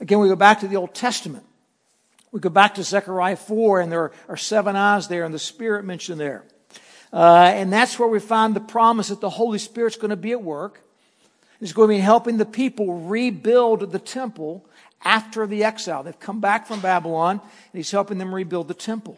Again, 0.00 0.18
we 0.18 0.26
go 0.26 0.34
back 0.34 0.58
to 0.60 0.66
the 0.66 0.74
Old 0.74 0.96
Testament. 0.96 1.46
We 2.32 2.40
go 2.40 2.50
back 2.50 2.74
to 2.74 2.82
Zechariah 2.82 3.36
4, 3.36 3.82
and 3.82 3.92
there 3.92 4.10
are 4.28 4.36
seven 4.36 4.74
eyes 4.74 5.06
there, 5.06 5.24
and 5.24 5.32
the 5.32 5.38
Spirit 5.38 5.84
mentioned 5.84 6.18
there. 6.18 6.42
Uh, 7.12 7.52
and 7.54 7.72
that's 7.72 8.00
where 8.00 8.08
we 8.08 8.18
find 8.18 8.56
the 8.56 8.60
promise 8.60 9.10
that 9.10 9.20
the 9.20 9.30
Holy 9.30 9.60
Spirit's 9.60 9.96
going 9.96 10.10
to 10.10 10.16
be 10.16 10.32
at 10.32 10.42
work. 10.42 10.82
He's 11.62 11.72
going 11.72 11.90
to 11.90 11.94
be 11.94 12.00
helping 12.00 12.38
the 12.38 12.44
people 12.44 13.06
rebuild 13.06 13.92
the 13.92 14.00
temple 14.00 14.64
after 15.04 15.46
the 15.46 15.62
exile. 15.62 16.02
They've 16.02 16.18
come 16.18 16.40
back 16.40 16.66
from 16.66 16.80
Babylon, 16.80 17.40
and 17.40 17.78
He's 17.78 17.92
helping 17.92 18.18
them 18.18 18.34
rebuild 18.34 18.66
the 18.66 18.74
temple. 18.74 19.16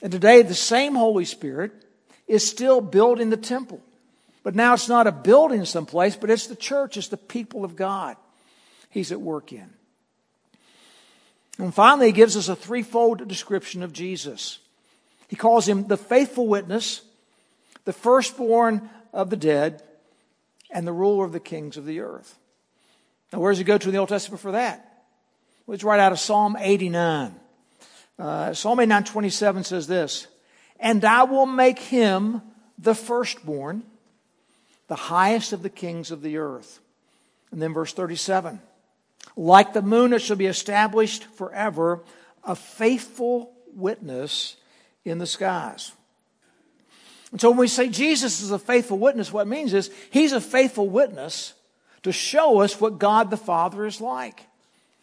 And 0.00 0.10
today, 0.10 0.40
the 0.40 0.54
same 0.54 0.94
Holy 0.94 1.26
Spirit 1.26 1.72
is 2.26 2.48
still 2.48 2.80
building 2.80 3.28
the 3.28 3.36
temple. 3.36 3.82
But 4.42 4.54
now 4.54 4.72
it's 4.72 4.88
not 4.88 5.06
a 5.06 5.12
building 5.12 5.66
someplace, 5.66 6.16
but 6.16 6.30
it's 6.30 6.46
the 6.46 6.56
church, 6.56 6.96
it's 6.96 7.08
the 7.08 7.18
people 7.18 7.62
of 7.62 7.76
God 7.76 8.16
he's 8.88 9.12
at 9.12 9.20
work 9.20 9.52
in. 9.52 9.68
And 11.58 11.74
finally, 11.74 12.06
he 12.06 12.12
gives 12.12 12.38
us 12.38 12.48
a 12.48 12.56
threefold 12.56 13.28
description 13.28 13.82
of 13.82 13.92
Jesus. 13.92 14.60
He 15.28 15.36
calls 15.36 15.68
him 15.68 15.88
the 15.88 15.98
faithful 15.98 16.46
witness, 16.46 17.02
the 17.84 17.92
firstborn 17.92 18.88
of 19.12 19.28
the 19.28 19.36
dead, 19.36 19.82
and 20.70 20.86
the 20.86 20.92
ruler 20.92 21.24
of 21.24 21.32
the 21.32 21.40
kings 21.40 21.76
of 21.76 21.86
the 21.86 22.00
earth. 22.00 22.38
Now, 23.32 23.40
where 23.40 23.50
does 23.50 23.58
he 23.58 23.64
go 23.64 23.78
to 23.78 23.88
in 23.88 23.92
the 23.92 23.98
Old 23.98 24.08
Testament 24.08 24.40
for 24.40 24.52
that? 24.52 25.04
Well, 25.66 25.74
it's 25.74 25.84
right 25.84 26.00
out 26.00 26.12
of 26.12 26.20
Psalm 26.20 26.56
89. 26.58 27.34
Uh, 28.18 28.54
Psalm 28.54 28.80
89 28.80 29.04
27 29.04 29.64
says 29.64 29.86
this 29.86 30.26
and 30.78 31.04
I 31.04 31.24
will 31.24 31.46
make 31.46 31.78
him 31.78 32.42
the 32.78 32.94
firstborn, 32.94 33.82
the 34.88 34.96
highest 34.96 35.52
of 35.52 35.62
the 35.62 35.70
kings 35.70 36.10
of 36.10 36.22
the 36.22 36.36
earth. 36.36 36.80
And 37.50 37.60
then 37.60 37.72
verse 37.72 37.92
37 37.92 38.60
Like 39.36 39.72
the 39.72 39.82
moon, 39.82 40.12
it 40.12 40.20
shall 40.20 40.36
be 40.36 40.46
established 40.46 41.24
forever, 41.24 42.02
a 42.44 42.54
faithful 42.54 43.52
witness 43.74 44.56
in 45.04 45.18
the 45.18 45.26
skies. 45.26 45.92
And 47.36 47.40
so 47.42 47.50
when 47.50 47.58
we 47.58 47.68
say 47.68 47.90
Jesus 47.90 48.40
is 48.40 48.50
a 48.50 48.58
faithful 48.58 48.96
witness, 48.96 49.30
what 49.30 49.42
it 49.42 49.50
means 49.50 49.74
is 49.74 49.90
he's 50.08 50.32
a 50.32 50.40
faithful 50.40 50.88
witness 50.88 51.52
to 52.02 52.10
show 52.10 52.62
us 52.62 52.80
what 52.80 52.98
God 52.98 53.28
the 53.28 53.36
Father 53.36 53.84
is 53.84 54.00
like. 54.00 54.46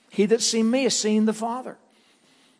He 0.09 0.25
that 0.25 0.41
seen 0.41 0.71
me 0.71 0.85
has 0.85 0.97
seen 0.97 1.25
the 1.25 1.33
Father. 1.33 1.77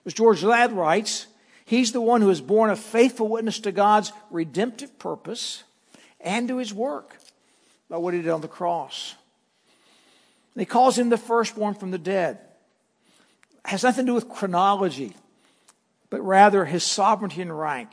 As 0.06 0.13
George 0.13 0.44
Ladd 0.44 0.74
writes, 0.74 1.25
he's 1.65 1.92
the 1.92 2.01
one 2.01 2.22
who 2.22 2.27
has 2.30 2.39
borne 2.39 2.70
a 2.70 2.75
faithful 2.75 3.27
witness 3.27 3.58
to 3.62 3.72
God's 3.72 4.13
redemptive 4.30 5.00
purpose 5.00 5.63
and 6.22 6.48
to 6.50 6.58
his 6.58 6.72
work 6.72 7.18
by 7.89 7.98
what 7.98 8.13
he 8.13 8.22
did 8.22 8.30
on 8.30 8.42
the 8.42 8.48
cross. 8.48 9.15
And 10.53 10.62
he 10.62 10.68
calls 10.68 11.00
him 11.00 11.10
the 11.10 11.18
firstborn 11.18 11.74
from 11.74 11.89
the 11.89 11.98
dead. 11.98 12.38
It 13.65 13.72
has 13.72 13.82
nothing 13.82 14.06
to 14.06 14.12
do 14.12 14.13
with 14.13 14.30
chronology, 14.30 15.15
but 16.12 16.22
rather 16.22 16.63
his 16.63 16.84
sovereignty 16.84 17.42
and 17.42 17.60
rank. 17.60 17.89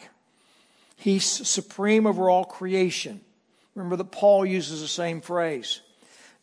He's 1.00 1.24
supreme 1.24 2.06
over 2.06 2.28
all 2.28 2.44
creation. 2.44 3.22
Remember 3.74 3.96
that 3.96 4.12
Paul 4.12 4.44
uses 4.44 4.82
the 4.82 4.88
same 4.88 5.22
phrase. 5.22 5.80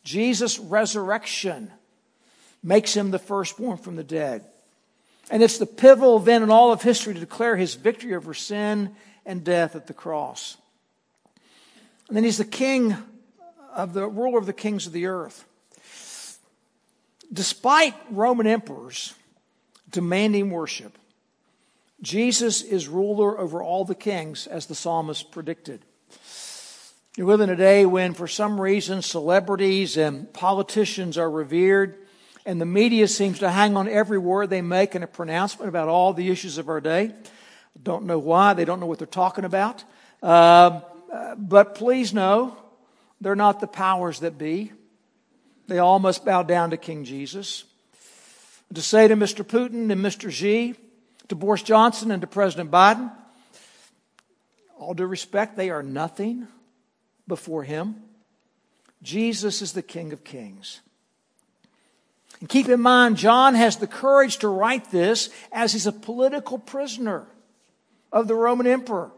Jesus' 0.02 0.58
resurrection 0.58 1.70
makes 2.60 2.92
him 2.92 3.12
the 3.12 3.20
firstborn 3.20 3.76
from 3.76 3.94
the 3.94 4.02
dead. 4.02 4.44
And 5.30 5.44
it's 5.44 5.58
the 5.58 5.66
pivotal 5.66 6.16
event 6.16 6.42
in 6.42 6.50
all 6.50 6.72
of 6.72 6.82
history 6.82 7.14
to 7.14 7.20
declare 7.20 7.56
his 7.56 7.76
victory 7.76 8.16
over 8.16 8.34
sin 8.34 8.96
and 9.24 9.44
death 9.44 9.76
at 9.76 9.86
the 9.86 9.94
cross. 9.94 10.56
And 12.08 12.16
then 12.16 12.24
he's 12.24 12.38
the 12.38 12.44
king 12.44 12.96
of 13.72 13.92
the 13.92 14.08
ruler 14.08 14.38
of 14.38 14.46
the 14.46 14.52
kings 14.52 14.88
of 14.88 14.92
the 14.92 15.06
earth. 15.06 15.46
Despite 17.32 17.94
Roman 18.10 18.48
emperors 18.48 19.14
demanding 19.88 20.50
worship, 20.50 20.98
Jesus 22.00 22.62
is 22.62 22.86
ruler 22.86 23.38
over 23.38 23.62
all 23.62 23.84
the 23.84 23.94
kings, 23.94 24.46
as 24.46 24.66
the 24.66 24.74
psalmist 24.74 25.32
predicted. 25.32 25.84
You 27.16 27.26
live 27.26 27.40
in 27.40 27.50
a 27.50 27.56
day 27.56 27.84
when, 27.84 28.14
for 28.14 28.28
some 28.28 28.60
reason, 28.60 29.02
celebrities 29.02 29.96
and 29.96 30.32
politicians 30.32 31.18
are 31.18 31.28
revered, 31.28 31.96
and 32.46 32.60
the 32.60 32.66
media 32.66 33.08
seems 33.08 33.40
to 33.40 33.50
hang 33.50 33.76
on 33.76 33.88
every 33.88 34.18
word 34.18 34.50
they 34.50 34.62
make 34.62 34.94
in 34.94 35.02
a 35.02 35.08
pronouncement 35.08 35.68
about 35.68 35.88
all 35.88 36.12
the 36.12 36.30
issues 36.30 36.58
of 36.58 36.68
our 36.68 36.80
day. 36.80 37.12
Don't 37.82 38.04
know 38.04 38.20
why, 38.20 38.54
they 38.54 38.64
don't 38.64 38.78
know 38.78 38.86
what 38.86 38.98
they're 38.98 39.06
talking 39.06 39.44
about. 39.44 39.82
Uh, 40.22 40.80
but 41.36 41.74
please 41.74 42.14
know, 42.14 42.56
they're 43.20 43.34
not 43.34 43.58
the 43.58 43.66
powers 43.66 44.20
that 44.20 44.38
be. 44.38 44.72
They 45.66 45.78
all 45.78 45.98
must 45.98 46.24
bow 46.24 46.44
down 46.44 46.70
to 46.70 46.76
King 46.76 47.04
Jesus. 47.04 47.64
To 48.72 48.82
say 48.82 49.08
to 49.08 49.16
Mr. 49.16 49.44
Putin 49.44 49.90
and 49.90 50.04
Mr. 50.04 50.30
Xi, 50.30 50.76
to 51.28 51.34
Boris 51.34 51.62
Johnson 51.62 52.10
and 52.10 52.20
to 52.20 52.26
President 52.26 52.70
Biden, 52.70 53.10
all 54.78 54.94
due 54.94 55.06
respect, 55.06 55.56
they 55.56 55.70
are 55.70 55.82
nothing 55.82 56.46
before 57.26 57.64
him. 57.64 57.96
Jesus 59.02 59.62
is 59.62 59.72
the 59.72 59.82
King 59.82 60.12
of 60.12 60.24
Kings. 60.24 60.80
And 62.40 62.48
keep 62.48 62.68
in 62.68 62.80
mind, 62.80 63.16
John 63.16 63.54
has 63.54 63.76
the 63.76 63.86
courage 63.86 64.38
to 64.38 64.48
write 64.48 64.90
this 64.90 65.30
as 65.52 65.72
he's 65.72 65.86
a 65.86 65.92
political 65.92 66.58
prisoner 66.58 67.26
of 68.12 68.28
the 68.28 68.34
Roman 68.34 68.66
emperor. 68.66 69.10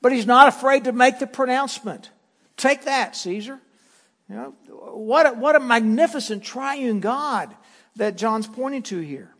But 0.00 0.12
he's 0.12 0.26
not 0.26 0.48
afraid 0.48 0.84
to 0.84 0.92
make 0.92 1.18
the 1.18 1.26
pronouncement. 1.26 2.10
Take 2.56 2.84
that, 2.84 3.16
Caesar. 3.16 3.58
You 4.28 4.36
know, 4.36 4.54
what, 4.68 5.26
a, 5.26 5.32
what 5.32 5.56
a 5.56 5.60
magnificent 5.60 6.44
triune 6.44 7.00
God 7.00 7.54
that 7.96 8.16
John's 8.16 8.46
pointing 8.46 8.82
to 8.84 9.00
here. 9.00 9.34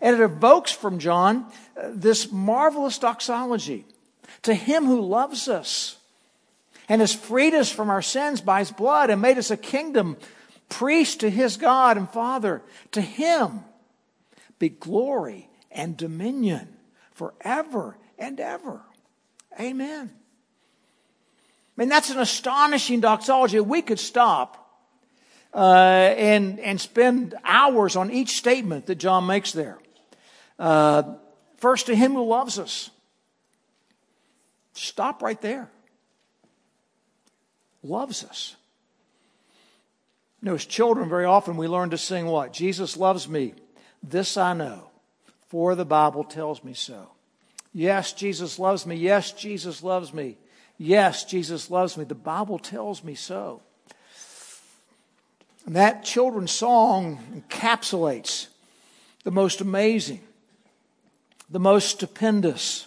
And 0.00 0.14
it 0.16 0.22
evokes 0.22 0.72
from 0.72 0.98
John 0.98 1.46
uh, 1.76 1.90
this 1.92 2.30
marvelous 2.30 2.98
doxology 2.98 3.84
to 4.42 4.54
him 4.54 4.84
who 4.84 5.00
loves 5.00 5.48
us 5.48 5.96
and 6.88 7.00
has 7.00 7.14
freed 7.14 7.54
us 7.54 7.70
from 7.70 7.90
our 7.90 8.02
sins 8.02 8.40
by 8.40 8.60
his 8.60 8.70
blood 8.70 9.10
and 9.10 9.20
made 9.20 9.38
us 9.38 9.50
a 9.50 9.56
kingdom, 9.56 10.16
priest 10.68 11.20
to 11.20 11.30
his 11.30 11.56
God 11.56 11.96
and 11.96 12.08
Father. 12.08 12.62
To 12.92 13.00
him 13.00 13.64
be 14.58 14.68
glory 14.68 15.48
and 15.70 15.96
dominion 15.96 16.68
forever 17.12 17.96
and 18.18 18.38
ever. 18.40 18.80
Amen. 19.60 20.10
I 21.76 21.80
mean, 21.80 21.88
that's 21.88 22.10
an 22.10 22.18
astonishing 22.18 23.00
doxology. 23.00 23.60
We 23.60 23.82
could 23.82 23.98
stop 23.98 24.62
uh, 25.52 26.14
and, 26.16 26.58
and 26.60 26.80
spend 26.80 27.34
hours 27.44 27.96
on 27.96 28.10
each 28.10 28.36
statement 28.36 28.86
that 28.86 28.96
John 28.96 29.26
makes 29.26 29.52
there. 29.52 29.78
Uh, 30.58 31.14
first, 31.58 31.86
to 31.86 31.94
him 31.94 32.12
who 32.12 32.24
loves 32.24 32.58
us. 32.58 32.90
Stop 34.72 35.22
right 35.22 35.40
there. 35.40 35.70
Loves 37.82 38.24
us. 38.24 38.56
You 40.42 40.50
know, 40.50 40.54
as 40.54 40.64
children, 40.64 41.08
very 41.08 41.24
often 41.24 41.56
we 41.56 41.68
learn 41.68 41.90
to 41.90 41.98
sing 41.98 42.26
what? 42.26 42.52
Jesus 42.52 42.96
loves 42.96 43.28
me. 43.28 43.54
This 44.02 44.36
I 44.36 44.52
know, 44.52 44.90
for 45.48 45.74
the 45.74 45.84
Bible 45.84 46.24
tells 46.24 46.62
me 46.62 46.74
so. 46.74 47.10
Yes, 47.72 48.12
Jesus 48.12 48.58
loves 48.58 48.86
me. 48.86 48.96
Yes, 48.96 49.32
Jesus 49.32 49.82
loves 49.82 50.12
me. 50.12 50.36
Yes, 50.78 51.24
Jesus 51.24 51.70
loves 51.70 51.96
me. 51.96 52.04
The 52.04 52.14
Bible 52.14 52.58
tells 52.58 53.02
me 53.02 53.14
so. 53.14 53.62
And 55.64 55.74
that 55.74 56.04
children's 56.04 56.52
song 56.52 57.18
encapsulates 57.34 58.46
the 59.24 59.30
most 59.30 59.60
amazing, 59.60 60.20
the 61.48 61.60
most 61.60 61.88
stupendous, 61.88 62.86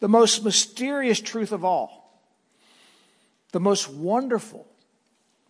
the 0.00 0.08
most 0.08 0.44
mysterious 0.44 1.20
truth 1.20 1.52
of 1.52 1.64
all, 1.64 2.20
the 3.52 3.60
most 3.60 3.88
wonderful, 3.88 4.66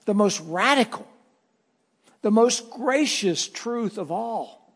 the 0.05 0.15
most 0.15 0.41
radical, 0.41 1.07
the 2.23 2.31
most 2.31 2.71
gracious 2.71 3.49
truth 3.49 3.99
of 3.99 4.11
all. 4.11 4.73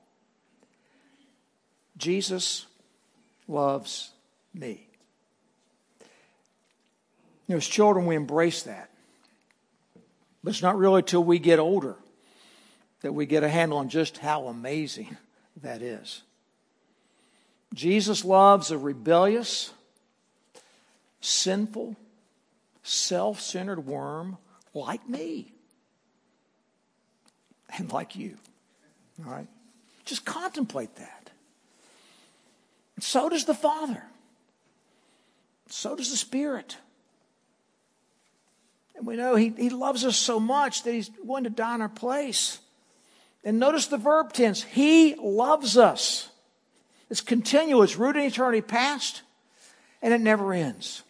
Jesus 1.97 2.67
loves 3.49 4.11
me. 4.53 4.87
You 7.47 7.55
know, 7.55 7.57
as 7.57 7.67
children, 7.67 8.07
we 8.07 8.17
embrace 8.17 8.65
that. 8.65 8.91
But 10.43 10.51
it's 10.51 10.63
not 10.63 10.77
really 10.77 11.03
till 11.03 11.23
we 11.25 11.39
get 11.39 11.59
older 11.59 11.97
that 13.03 13.13
we 13.13 13.27
get 13.27 13.45
a 13.45 13.49
handle 13.49 13.79
on 13.79 13.89
just 13.89 14.19
how 14.19 14.47
amazing 14.47 15.17
that 15.63 15.83
is. 15.83 16.23
Jesus 17.77 18.25
loves 18.25 18.71
a 18.71 18.79
rebellious, 18.79 19.71
sinful, 21.21 21.95
self 22.83 23.39
centered 23.39 23.87
worm 23.87 24.39
like 24.73 25.07
me 25.07 25.53
and 27.77 27.93
like 27.93 28.17
you. 28.17 28.39
All 29.23 29.31
right? 29.31 29.47
Just 30.07 30.25
contemplate 30.25 30.97
that. 30.97 31.31
So 32.99 33.29
does 33.29 33.45
the 33.45 33.55
Father. 33.55 34.03
So 35.69 35.95
does 35.97 36.11
the 36.11 36.17
Spirit. 36.17 36.79
And 38.97 39.07
we 39.07 39.17
know 39.17 39.37
he, 39.37 39.51
he 39.51 39.69
loves 39.69 40.03
us 40.03 40.17
so 40.17 40.41
much 40.41 40.83
that 40.85 40.95
He's 40.95 41.11
willing 41.23 41.45
to 41.45 41.51
die 41.51 41.75
in 41.75 41.83
our 41.83 41.91
place. 41.91 42.59
And 43.45 43.59
notice 43.59 43.87
the 43.87 43.99
verb 43.99 44.33
tense. 44.33 44.63
He 44.63 45.15
loves 45.17 45.77
us. 45.77 46.31
It's 47.09 47.21
continuous, 47.21 47.97
rooted 47.97 48.23
in 48.23 48.29
eternity 48.29 48.61
past, 48.61 49.23
and 50.03 50.13
it 50.13 50.21
never 50.21 50.53
ends. 50.53 51.03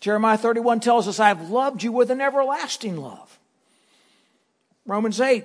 Jeremiah 0.00 0.36
31 0.36 0.80
tells 0.80 1.08
us, 1.08 1.20
I 1.20 1.28
have 1.28 1.48
loved 1.48 1.82
you 1.82 1.92
with 1.92 2.10
an 2.10 2.20
everlasting 2.20 2.96
love. 2.96 3.38
Romans 4.84 5.20
8, 5.20 5.44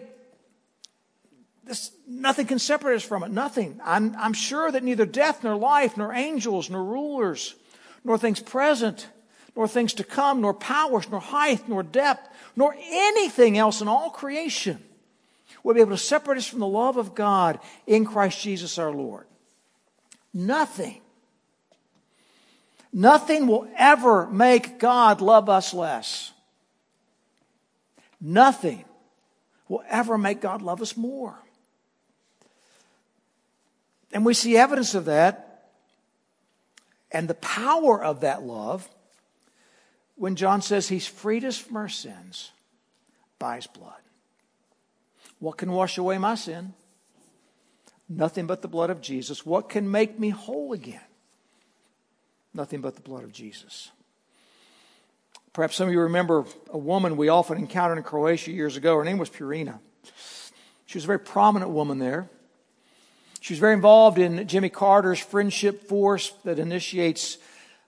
this, 1.64 1.92
nothing 2.08 2.48
can 2.48 2.60
separate 2.60 2.96
us 2.96 3.04
from 3.04 3.24
it. 3.24 3.30
Nothing. 3.30 3.80
I'm, 3.84 4.16
I'm 4.18 4.34
sure 4.34 4.72
that 4.72 4.84
neither 4.84 5.06
death, 5.06 5.44
nor 5.44 5.56
life, 5.56 5.96
nor 5.96 6.14
angels, 6.14 6.70
nor 6.70 6.84
rulers, 6.84 7.56
nor 8.04 8.18
things 8.18 8.40
present, 8.40 9.08
nor 9.56 9.68
things 9.68 9.94
to 9.96 10.04
come, 10.04 10.42
nor 10.42 10.54
powers, 10.54 11.10
nor 11.10 11.20
height, 11.20 11.68
nor 11.70 11.84
depth, 11.84 12.28
nor 12.56 12.76
anything 12.80 13.58
else 13.58 13.82
in 13.82 13.88
all 13.88 14.10
creation 14.10 14.84
will 15.68 15.74
be 15.74 15.82
able 15.82 15.92
to 15.92 15.98
separate 15.98 16.38
us 16.38 16.48
from 16.48 16.60
the 16.60 16.66
love 16.66 16.96
of 16.96 17.14
God 17.14 17.60
in 17.86 18.06
Christ 18.06 18.40
Jesus 18.42 18.78
our 18.78 18.90
Lord. 18.90 19.26
Nothing. 20.34 21.02
Nothing 22.94 23.48
will 23.48 23.68
ever 23.76 24.28
make 24.28 24.80
God 24.80 25.20
love 25.20 25.50
us 25.50 25.74
less. 25.74 26.32
Nothing 28.22 28.86
will 29.68 29.84
ever 29.90 30.18
make 30.18 30.40
God 30.40 30.62
love 30.62 30.82
us 30.82 30.96
more. 30.96 31.38
And 34.14 34.26
we 34.26 34.34
see 34.34 34.56
evidence 34.56 34.96
of 34.96 35.04
that 35.04 35.66
and 37.12 37.28
the 37.28 37.34
power 37.34 38.02
of 38.02 38.22
that 38.22 38.42
love 38.42 38.88
when 40.16 40.38
John 40.38 40.62
says 40.62 40.88
he's 40.88 41.08
freed 41.08 41.44
us 41.44 41.58
from 41.58 41.76
our 41.76 41.90
sins 41.90 42.52
by 43.38 43.58
his 43.58 43.68
blood. 43.68 44.00
What 45.40 45.58
can 45.58 45.72
wash 45.72 45.98
away 45.98 46.18
my 46.18 46.36
sin? 46.36 46.74
Nothing 48.10 48.48
but 48.48 48.62
the 48.62 48.68
blood 48.68 48.90
of 48.90 49.02
Jesus. 49.02 49.46
What 49.46 49.70
can 49.70 49.92
make 49.92 50.20
me 50.20 50.30
whole 50.30 50.74
again? 50.74 51.02
Nothing 52.54 52.82
but 52.82 52.96
the 52.96 53.02
blood 53.02 53.24
of 53.24 53.32
Jesus. 53.32 53.92
Perhaps 55.54 55.76
some 55.76 55.88
of 55.88 55.94
you 55.94 56.02
remember 56.02 56.46
a 56.70 56.78
woman 56.78 57.18
we 57.18 57.30
often 57.30 57.58
encountered 57.58 57.98
in 57.98 58.04
Croatia 58.04 58.52
years 58.52 58.78
ago. 58.78 58.96
Her 58.96 59.04
name 59.04 59.18
was 59.18 59.30
Purina. 59.30 59.80
She 60.86 60.98
was 60.98 61.04
a 61.04 61.08
very 61.08 61.20
prominent 61.20 61.72
woman 61.72 62.00
there. 62.00 62.30
She 63.42 63.54
was 63.54 63.60
very 63.60 63.74
involved 63.74 64.18
in 64.18 64.48
Jimmy 64.48 64.70
Carter's 64.70 65.20
friendship 65.20 65.88
force 65.88 66.32
that 66.44 66.60
initiates, 66.60 67.38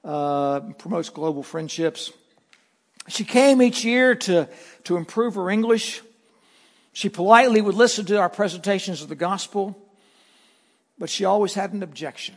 uh, 0.04 0.60
promotes 0.78 1.10
global 1.10 1.44
friendships. 1.44 2.12
She 3.08 3.24
came 3.24 3.62
each 3.62 3.84
year 3.84 4.16
to, 4.16 4.50
to 4.84 4.98
improve 4.98 5.36
her 5.36 5.50
English. 5.50 6.02
She 7.00 7.08
politely 7.08 7.62
would 7.62 7.76
listen 7.76 8.06
to 8.08 8.20
our 8.20 8.28
presentations 8.28 9.02
of 9.02 9.08
the 9.08 9.16
gospel, 9.16 9.82
but 10.98 11.10
she 11.10 11.24
always 11.24 11.54
had 11.54 11.72
an 11.72 11.82
objection. 11.82 12.36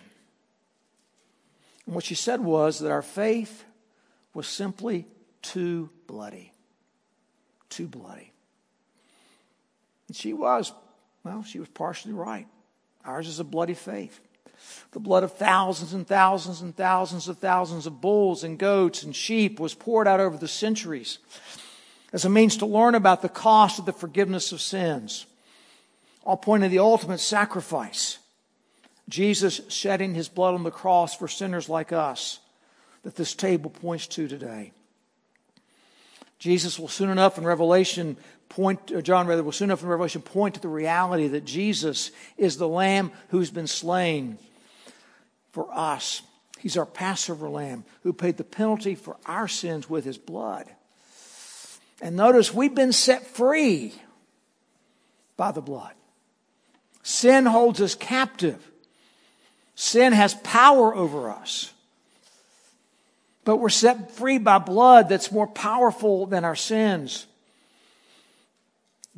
And 1.85 1.97
what 1.97 2.05
she 2.05 2.15
said 2.15 2.39
was 2.39 2.79
that 2.79 2.93
our 2.93 3.03
faith 3.03 3.65
was 4.35 4.47
simply 4.47 5.09
too 5.43 5.91
bloody. 6.07 6.53
Too 7.71 7.89
bloody. 7.89 8.31
And 10.07 10.17
she 10.17 10.33
was, 10.33 10.73
well, 11.25 11.43
she 11.43 11.59
was 11.59 11.69
partially 11.71 12.13
right. 12.13 12.47
Ours 13.05 13.27
is 13.27 13.41
a 13.41 13.45
bloody 13.45 13.75
faith. 13.75 14.21
The 14.93 15.01
blood 15.01 15.25
of 15.25 15.33
thousands 15.33 15.93
and 15.93 16.07
thousands 16.07 16.61
and 16.61 16.77
thousands 16.77 17.27
of 17.27 17.39
thousands 17.39 17.89
of 17.89 18.01
bulls 18.01 18.45
and 18.45 18.57
goats 18.61 19.03
and 19.03 19.17
sheep 19.17 19.59
was 19.59 19.75
poured 19.75 20.07
out 20.07 20.21
over 20.21 20.37
the 20.37 20.47
centuries 20.47 21.19
as 22.13 22.25
a 22.25 22.31
means 22.31 22.57
to 22.59 22.67
learn 22.67 22.95
about 22.95 23.23
the 23.23 23.29
cost 23.29 23.79
of 23.79 23.87
the 23.87 23.93
forgiveness 23.93 24.53
of 24.53 24.61
sins. 24.61 25.27
All 26.25 26.37
point 26.37 26.63
to 26.63 26.69
the 26.69 26.79
ultimate 26.79 27.21
sacrifice. 27.21 28.19
Jesus 29.09 29.61
shedding 29.69 30.15
his 30.15 30.29
blood 30.29 30.55
on 30.55 30.63
the 30.63 30.71
cross 30.71 31.17
for 31.17 31.29
sinners 31.29 31.69
like 31.69 31.93
us 31.93 32.39
that 33.03 33.17
this 33.17 33.35
table 33.35 33.71
points 33.71 34.07
to 34.09 34.29
today. 34.29 34.73
Jesus 36.39 36.79
will 36.79 36.89
soon 36.89 37.11
enough 37.11 37.39
in 37.39 37.45
Revelation 37.45 38.17
point, 38.49 38.93
uh, 38.93 39.01
John 39.01 39.27
rather, 39.27 39.43
will 39.43 39.53
soon 39.53 39.71
enough 39.71 39.83
in 39.83 39.89
Revelation 39.89 40.23
point 40.23 40.55
to 40.55 40.61
the 40.61 40.69
reality 40.69 41.29
that 41.29 41.45
Jesus 41.45 42.11
is 42.37 42.57
the 42.57 42.69
Lamb 42.69 43.13
who's 43.29 43.51
been 43.51 43.67
slain 43.67 44.39
for 45.53 45.69
us. 45.73 46.23
He's 46.59 46.77
our 46.77 46.87
Passover 46.87 47.49
lamb 47.49 47.85
who 48.03 48.13
paid 48.13 48.37
the 48.37 48.45
penalty 48.45 48.95
for 48.95 49.17
our 49.27 49.49
sins 49.49 49.91
with 49.91 50.05
his 50.05 50.19
blood. 50.19 50.71
And 52.03 52.17
notice 52.17 52.53
we've 52.53 52.75
been 52.75 52.93
set 52.93 53.25
free 53.29 53.95
by 55.37 55.53
the 55.53 55.63
blood. 55.63 55.93
Sin 57.05 57.47
holds 57.47 57.81
us 57.81 57.95
captive. 57.95 58.71
Sin 59.77 60.13
has 60.13 60.35
power 60.35 60.93
over 60.95 61.31
us. 61.31 61.73
But 63.45 63.59
we're 63.59 63.69
set 63.69 64.11
free 64.11 64.39
by 64.39 64.59
blood 64.59 65.09
that's 65.09 65.31
more 65.31 65.47
powerful 65.47 66.27
than 66.27 66.45
our 66.45 66.57
sins. 66.57 67.27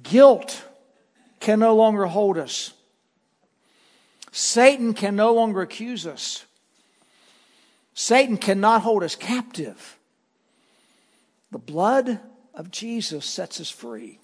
Guilt 0.03 0.63
can 1.41 1.61
no 1.61 1.75
longer 1.75 2.05
hold 2.05 2.37
us. 2.37 2.75
Satan 4.31 4.93
can 4.93 5.17
no 5.17 5.33
longer 5.33 5.63
accuse 5.63 6.07
us. 6.07 6.45
Satan 7.95 8.37
cannot 8.37 8.83
hold 8.83 9.03
us 9.03 9.17
captive. 9.17 9.99
The 11.51 11.59
blood 11.59 12.21
of 12.55 12.71
Jesus 12.71 13.25
sets 13.25 13.61
us 13.61 13.71
free. 13.71 14.19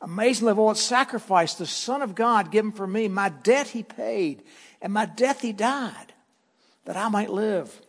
Amazingly, 0.00 0.50
of 0.50 0.58
all 0.58 0.74
sacrifice, 0.74 1.54
the 1.54 1.66
Son 1.66 2.02
of 2.02 2.14
God 2.14 2.50
given 2.50 2.72
for 2.72 2.86
me, 2.86 3.08
my 3.08 3.28
debt 3.28 3.68
he 3.68 3.82
paid, 3.82 4.42
and 4.82 4.92
my 4.92 5.06
death 5.06 5.40
he 5.40 5.52
died, 5.52 6.12
that 6.84 6.96
I 6.96 7.08
might 7.08 7.30
live. 7.30 7.80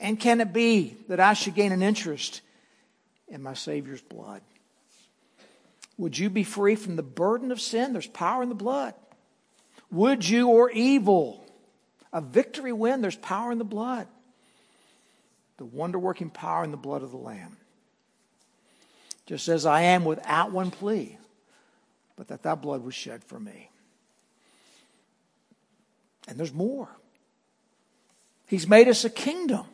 And 0.00 0.18
can 0.18 0.40
it 0.40 0.52
be 0.52 0.96
that 1.08 1.20
I 1.20 1.34
should 1.34 1.54
gain 1.54 1.72
an 1.72 1.82
interest 1.82 2.40
in 3.26 3.42
my 3.42 3.54
Savior's 3.54 4.00
blood? 4.00 4.40
Would 5.98 6.16
you 6.16 6.30
be 6.30 6.44
free 6.44 6.76
from 6.76 6.96
the 6.96 7.02
burden 7.02 7.50
of 7.50 7.60
sin? 7.60 7.92
There's 7.92 8.06
power 8.06 8.42
in 8.42 8.48
the 8.48 8.54
blood. 8.54 8.94
Would 9.90 10.26
you 10.26 10.48
or 10.48 10.70
evil? 10.70 11.44
A 12.12 12.20
victory 12.20 12.72
win, 12.72 13.02
there's 13.02 13.16
power 13.16 13.52
in 13.52 13.58
the 13.58 13.64
blood. 13.64 14.06
The 15.58 15.64
wonder 15.64 15.98
working 15.98 16.30
power 16.30 16.62
in 16.62 16.70
the 16.70 16.76
blood 16.76 17.02
of 17.02 17.10
the 17.10 17.16
Lamb. 17.16 17.56
Just 19.28 19.48
as 19.48 19.66
I 19.66 19.82
am 19.82 20.06
without 20.06 20.52
one 20.52 20.70
plea, 20.70 21.18
but 22.16 22.28
that 22.28 22.44
that 22.44 22.62
blood 22.62 22.82
was 22.82 22.94
shed 22.94 23.22
for 23.22 23.38
me. 23.38 23.68
And 26.26 26.38
there's 26.38 26.54
more. 26.54 26.88
He's 28.46 28.66
made 28.66 28.88
us 28.88 29.04
a 29.04 29.10
kingdom. 29.10 29.66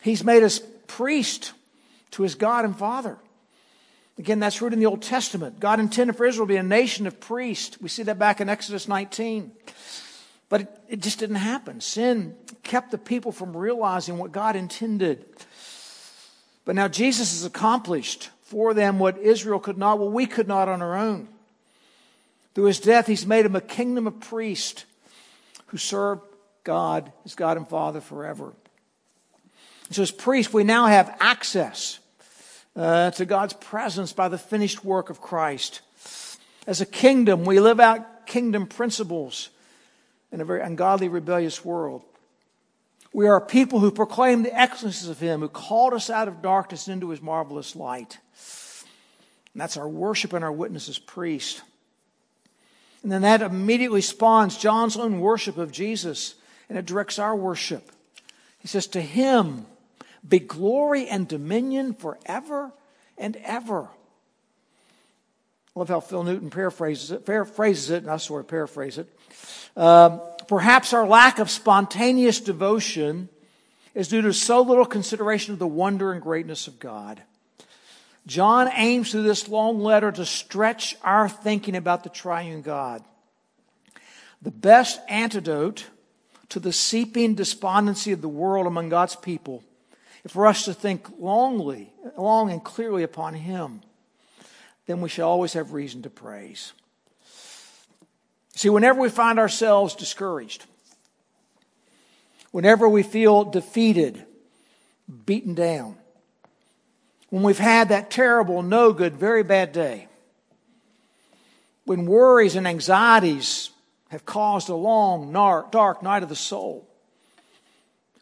He's 0.00 0.24
made 0.24 0.42
us 0.42 0.62
priest 0.86 1.52
to 2.12 2.22
his 2.22 2.34
God 2.34 2.64
and 2.64 2.74
Father. 2.74 3.18
Again, 4.18 4.40
that's 4.40 4.62
rooted 4.62 4.78
in 4.78 4.80
the 4.80 4.86
Old 4.86 5.02
Testament. 5.02 5.60
God 5.60 5.78
intended 5.78 6.16
for 6.16 6.24
Israel 6.24 6.46
to 6.46 6.52
be 6.54 6.56
a 6.56 6.62
nation 6.62 7.06
of 7.06 7.20
priests. 7.20 7.78
We 7.78 7.90
see 7.90 8.04
that 8.04 8.18
back 8.18 8.40
in 8.40 8.48
Exodus 8.48 8.88
19. 8.88 9.52
But 10.48 10.62
it, 10.62 10.80
it, 10.88 11.00
just 11.02 11.18
didn't 11.18 11.36
happen. 11.36 11.82
Sin 11.82 12.34
kept 12.62 12.90
the 12.90 12.96
people 12.96 13.32
from 13.32 13.54
realizing 13.54 14.16
what 14.16 14.32
God 14.32 14.56
intended. 14.56 15.26
But 16.68 16.74
now 16.74 16.86
Jesus 16.86 17.32
has 17.32 17.46
accomplished 17.46 18.28
for 18.42 18.74
them 18.74 18.98
what 18.98 19.16
Israel 19.16 19.58
could 19.58 19.78
not, 19.78 19.98
what 19.98 20.12
we 20.12 20.26
could 20.26 20.46
not 20.46 20.68
on 20.68 20.82
our 20.82 20.98
own. 20.98 21.26
Through 22.54 22.66
his 22.66 22.78
death, 22.78 23.06
he's 23.06 23.24
made 23.24 23.46
them 23.46 23.56
a 23.56 23.62
kingdom 23.62 24.06
of 24.06 24.20
priests 24.20 24.84
who 25.68 25.78
serve 25.78 26.20
God, 26.64 27.10
as 27.24 27.34
God 27.34 27.56
and 27.56 27.66
Father 27.66 28.02
forever. 28.02 28.52
So 29.92 30.02
as 30.02 30.10
priests, 30.10 30.52
we 30.52 30.62
now 30.62 30.88
have 30.88 31.16
access 31.20 32.00
uh, 32.76 33.12
to 33.12 33.24
God's 33.24 33.54
presence 33.54 34.12
by 34.12 34.28
the 34.28 34.36
finished 34.36 34.84
work 34.84 35.08
of 35.08 35.22
Christ. 35.22 35.80
As 36.66 36.82
a 36.82 36.86
kingdom, 36.86 37.46
we 37.46 37.60
live 37.60 37.80
out 37.80 38.26
kingdom 38.26 38.66
principles 38.66 39.48
in 40.30 40.42
a 40.42 40.44
very 40.44 40.60
ungodly, 40.60 41.08
rebellious 41.08 41.64
world. 41.64 42.02
We 43.12 43.26
are 43.26 43.36
a 43.36 43.40
people 43.40 43.80
who 43.80 43.90
proclaim 43.90 44.42
the 44.42 44.58
excellences 44.58 45.08
of 45.08 45.18
Him 45.18 45.40
who 45.40 45.48
called 45.48 45.94
us 45.94 46.10
out 46.10 46.28
of 46.28 46.42
darkness 46.42 46.88
into 46.88 47.10
His 47.10 47.22
marvelous 47.22 47.74
light. 47.74 48.18
And 49.52 49.62
that's 49.62 49.76
our 49.76 49.88
worship 49.88 50.32
and 50.32 50.44
our 50.44 50.52
witness 50.52 50.88
as 50.88 50.98
priests. 50.98 51.62
And 53.02 53.10
then 53.10 53.22
that 53.22 53.42
immediately 53.42 54.02
spawns 54.02 54.56
John's 54.56 54.96
own 54.96 55.20
worship 55.20 55.56
of 55.56 55.72
Jesus, 55.72 56.34
and 56.68 56.76
it 56.76 56.86
directs 56.86 57.18
our 57.18 57.34
worship. 57.34 57.90
He 58.58 58.68
says, 58.68 58.86
To 58.88 59.00
Him 59.00 59.66
be 60.28 60.40
glory 60.40 61.08
and 61.08 61.26
dominion 61.26 61.94
forever 61.94 62.72
and 63.16 63.36
ever. 63.44 63.88
I 65.74 65.78
love 65.78 65.88
how 65.88 66.00
Phil 66.00 66.24
Newton 66.24 66.50
paraphrases 66.50 67.12
it, 67.12 67.24
paraphrases 67.24 67.90
it, 67.90 68.02
and 68.02 68.10
I 68.10 68.16
sort 68.16 68.40
of 68.40 68.48
paraphrase 68.48 68.98
it. 68.98 69.08
Um, 69.76 70.20
perhaps 70.48 70.92
our 70.92 71.06
lack 71.06 71.38
of 71.38 71.50
spontaneous 71.50 72.40
devotion 72.40 73.28
is 73.94 74.08
due 74.08 74.22
to 74.22 74.32
so 74.32 74.62
little 74.62 74.86
consideration 74.86 75.52
of 75.52 75.58
the 75.58 75.66
wonder 75.66 76.12
and 76.12 76.20
greatness 76.20 76.66
of 76.66 76.78
God. 76.80 77.22
John 78.26 78.70
aims 78.74 79.10
through 79.12 79.22
this 79.22 79.48
long 79.48 79.80
letter 79.80 80.10
to 80.12 80.26
stretch 80.26 80.96
our 81.02 81.28
thinking 81.28 81.76
about 81.76 82.02
the 82.02 82.10
triune 82.10 82.62
God. 82.62 83.04
The 84.42 84.50
best 84.50 85.00
antidote 85.08 85.86
to 86.50 86.60
the 86.60 86.72
seeping 86.72 87.34
despondency 87.34 88.12
of 88.12 88.20
the 88.20 88.28
world 88.28 88.66
among 88.66 88.88
God's 88.88 89.16
people 89.16 89.62
is 90.24 90.32
for 90.32 90.46
us 90.46 90.64
to 90.64 90.74
think 90.74 91.08
longly, 91.20 91.88
long 92.16 92.50
and 92.50 92.62
clearly 92.62 93.02
upon 93.02 93.34
Him, 93.34 93.80
then 94.86 95.00
we 95.00 95.08
shall 95.08 95.28
always 95.28 95.52
have 95.52 95.72
reason 95.72 96.02
to 96.02 96.10
praise. 96.10 96.72
See, 98.58 98.70
whenever 98.70 99.00
we 99.00 99.08
find 99.08 99.38
ourselves 99.38 99.94
discouraged, 99.94 100.66
whenever 102.50 102.88
we 102.88 103.04
feel 103.04 103.44
defeated, 103.44 104.26
beaten 105.26 105.54
down, 105.54 105.96
when 107.30 107.44
we've 107.44 107.56
had 107.56 107.90
that 107.90 108.10
terrible, 108.10 108.62
no 108.62 108.92
good, 108.92 109.16
very 109.16 109.44
bad 109.44 109.70
day, 109.70 110.08
when 111.84 112.04
worries 112.04 112.56
and 112.56 112.66
anxieties 112.66 113.70
have 114.08 114.26
caused 114.26 114.68
a 114.68 114.74
long, 114.74 115.32
dark 115.70 116.02
night 116.02 116.24
of 116.24 116.28
the 116.28 116.34
soul, 116.34 116.84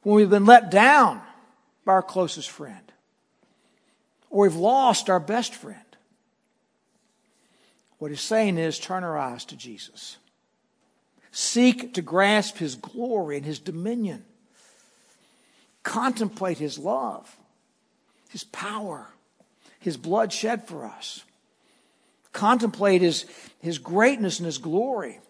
when 0.03 0.17
we've 0.17 0.29
been 0.29 0.45
let 0.45 0.71
down 0.71 1.23
by 1.87 1.95
our 1.95 2.03
closest 2.03 2.51
friend, 2.51 2.93
or 4.29 4.43
we've 4.43 4.55
lost 4.55 5.09
our 5.09 5.19
best 5.19 5.55
friend. 5.55 5.81
What 7.97 8.11
he's 8.11 8.21
saying 8.21 8.59
is 8.59 8.79
turn 8.79 9.03
our 9.03 9.17
eyes 9.17 9.47
to 9.47 9.57
Jesus. 9.57 10.19
Seek 11.39 11.93
to 11.93 12.01
grasp 12.01 12.57
his 12.57 12.77
glory 12.77 13.37
and 13.37 13.45
his 13.45 13.59
dominion. 13.59 14.25
Contemplate 15.83 16.57
his 16.57 16.79
love, 16.79 17.37
his 18.31 18.45
power, 18.45 19.09
his 19.79 19.99
blood 19.99 20.33
shed 20.33 20.67
for 20.67 20.87
us. 20.87 21.25
Contemplate 22.33 23.03
his, 23.03 23.27
his 23.61 23.77
greatness 23.77 24.39
and 24.39 24.47
his 24.47 24.57
glory, 24.57 25.21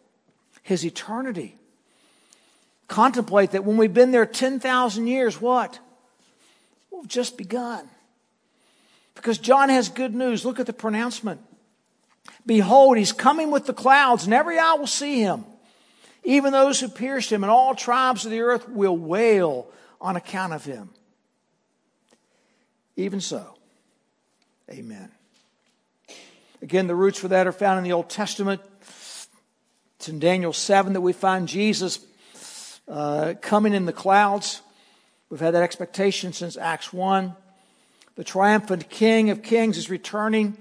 his 0.63 0.87
eternity. 0.87 1.57
Contemplate 2.87 3.51
that 3.51 3.65
when 3.65 3.77
we've 3.77 3.93
been 3.93 4.13
there 4.13 4.27
10,000 4.27 5.09
years, 5.09 5.41
what? 5.41 5.81
We've 6.93 7.09
just 7.09 7.37
begun. 7.37 7.91
Because 9.17 9.39
John 9.39 9.71
has 9.71 9.89
good 9.89 10.15
news. 10.15 10.45
Look 10.45 10.61
at 10.61 10.67
the 10.67 10.73
pronouncement. 10.73 11.41
Behold, 12.47 12.97
he's 12.97 13.11
coming 13.11 13.51
with 13.51 13.67
the 13.67 13.75
clouds, 13.75 14.25
and 14.25 14.33
every 14.33 14.61
eye 14.61 14.75
will 14.75 14.87
see 14.87 15.21
him. 15.21 15.45
Even 16.27 16.53
those 16.53 16.81
who 16.81 16.89
pierced 16.89 17.31
him, 17.31 17.45
and 17.45 17.53
all 17.53 17.77
tribes 17.77 18.25
of 18.25 18.33
the 18.33 18.41
earth 18.41 18.69
will 18.69 18.99
wail 18.99 19.69
on 20.01 20.17
account 20.17 20.53
of 20.53 20.65
him. 20.65 20.91
Even 22.97 23.21
so, 23.21 23.55
amen. 24.69 25.09
Again, 26.61 26.89
the 26.89 26.97
roots 26.97 27.21
for 27.21 27.29
that 27.29 27.47
are 27.47 27.53
found 27.53 27.79
in 27.79 27.85
the 27.85 27.93
Old 27.93 28.11
Testament. 28.11 28.61
It's 28.81 30.09
in 30.09 30.19
Daniel 30.19 30.53
7 30.53 30.95
that 30.95 31.01
we 31.01 31.13
find 31.13 31.47
Jesus 31.47 32.01
uh, 32.89 33.35
coming 33.41 33.73
in 33.73 33.87
the 33.87 33.93
clouds. 33.93 34.63
We've 35.31 35.39
had 35.39 35.55
that 35.55 35.63
expectation 35.63 36.33
since 36.33 36.57
Acts 36.57 36.93
1. 36.93 37.37
The 38.17 38.25
triumphant 38.25 38.91
King 38.91 39.31
of 39.31 39.45
Kings 39.45 39.79
is 39.79 39.91
returning 39.91 40.57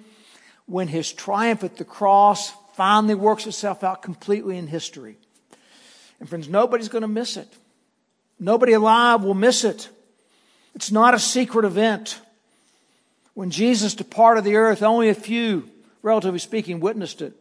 when 0.68 0.90
his 0.90 1.12
triumph 1.12 1.64
at 1.64 1.78
the 1.78 1.86
cross 1.86 2.54
finally 2.76 3.16
works 3.16 3.48
itself 3.48 3.84
out 3.84 4.04
completely 4.04 4.60
in 4.60 4.68
history. 4.68 5.18
And 6.20 6.30
friends, 6.30 6.48
nobody's 6.48 6.90
going 6.90 7.02
to 7.04 7.08
miss 7.08 7.38
it. 7.38 7.52
Nobody 8.40 8.74
alive 8.74 9.24
will 9.24 9.34
miss 9.34 9.64
it. 9.64 9.90
It's 10.74 10.92
not 10.92 11.14
a 11.14 11.20
secret 11.20 11.66
event. 11.66 12.20
When 13.34 13.50
Jesus 13.50 13.96
departed 13.96 14.44
the 14.44 14.56
earth, 14.56 14.82
only 14.82 15.10
a 15.10 15.16
few, 15.16 15.70
relatively 16.02 16.40
speaking, 16.40 16.80
witnessed 16.80 17.22
it. 17.22 17.34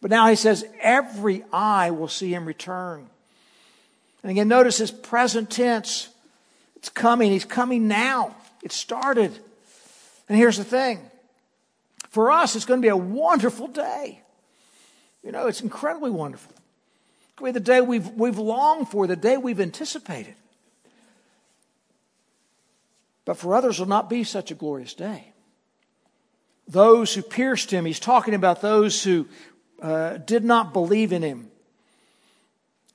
But 0.00 0.10
now 0.10 0.28
he 0.28 0.36
says, 0.36 0.64
every 0.80 1.44
eye 1.52 1.90
will 1.90 2.08
see 2.08 2.32
him 2.32 2.46
return. 2.46 3.06
And 4.22 4.30
again, 4.30 4.48
notice 4.48 4.78
his 4.78 4.90
present 4.90 5.50
tense. 5.50 6.08
It's 6.76 6.88
coming. 6.88 7.30
He's 7.30 7.44
coming 7.44 7.88
now. 7.88 8.34
It 8.62 8.72
started. 8.72 9.32
And 10.28 10.38
here's 10.38 10.56
the 10.56 10.64
thing 10.64 11.00
for 12.10 12.30
us, 12.30 12.56
it's 12.56 12.64
going 12.64 12.80
to 12.80 12.84
be 12.84 12.88
a 12.88 12.96
wonderful 12.96 13.68
day. 13.68 14.20
You 15.22 15.32
know, 15.32 15.46
it's 15.46 15.60
incredibly 15.60 16.10
wonderful. 16.10 16.52
Be 17.42 17.50
the 17.50 17.60
day 17.60 17.80
we've, 17.80 18.08
we've 18.10 18.38
longed 18.38 18.88
for, 18.88 19.06
the 19.06 19.16
day 19.16 19.36
we've 19.36 19.60
anticipated. 19.60 20.34
But 23.24 23.36
for 23.36 23.54
others, 23.54 23.78
will 23.78 23.86
not 23.86 24.10
be 24.10 24.24
such 24.24 24.50
a 24.50 24.54
glorious 24.54 24.94
day. 24.94 25.32
Those 26.68 27.14
who 27.14 27.22
pierced 27.22 27.70
him, 27.70 27.84
he's 27.84 28.00
talking 28.00 28.34
about 28.34 28.60
those 28.60 29.02
who 29.02 29.26
uh, 29.80 30.18
did 30.18 30.44
not 30.44 30.72
believe 30.72 31.12
in 31.12 31.22
him. 31.22 31.50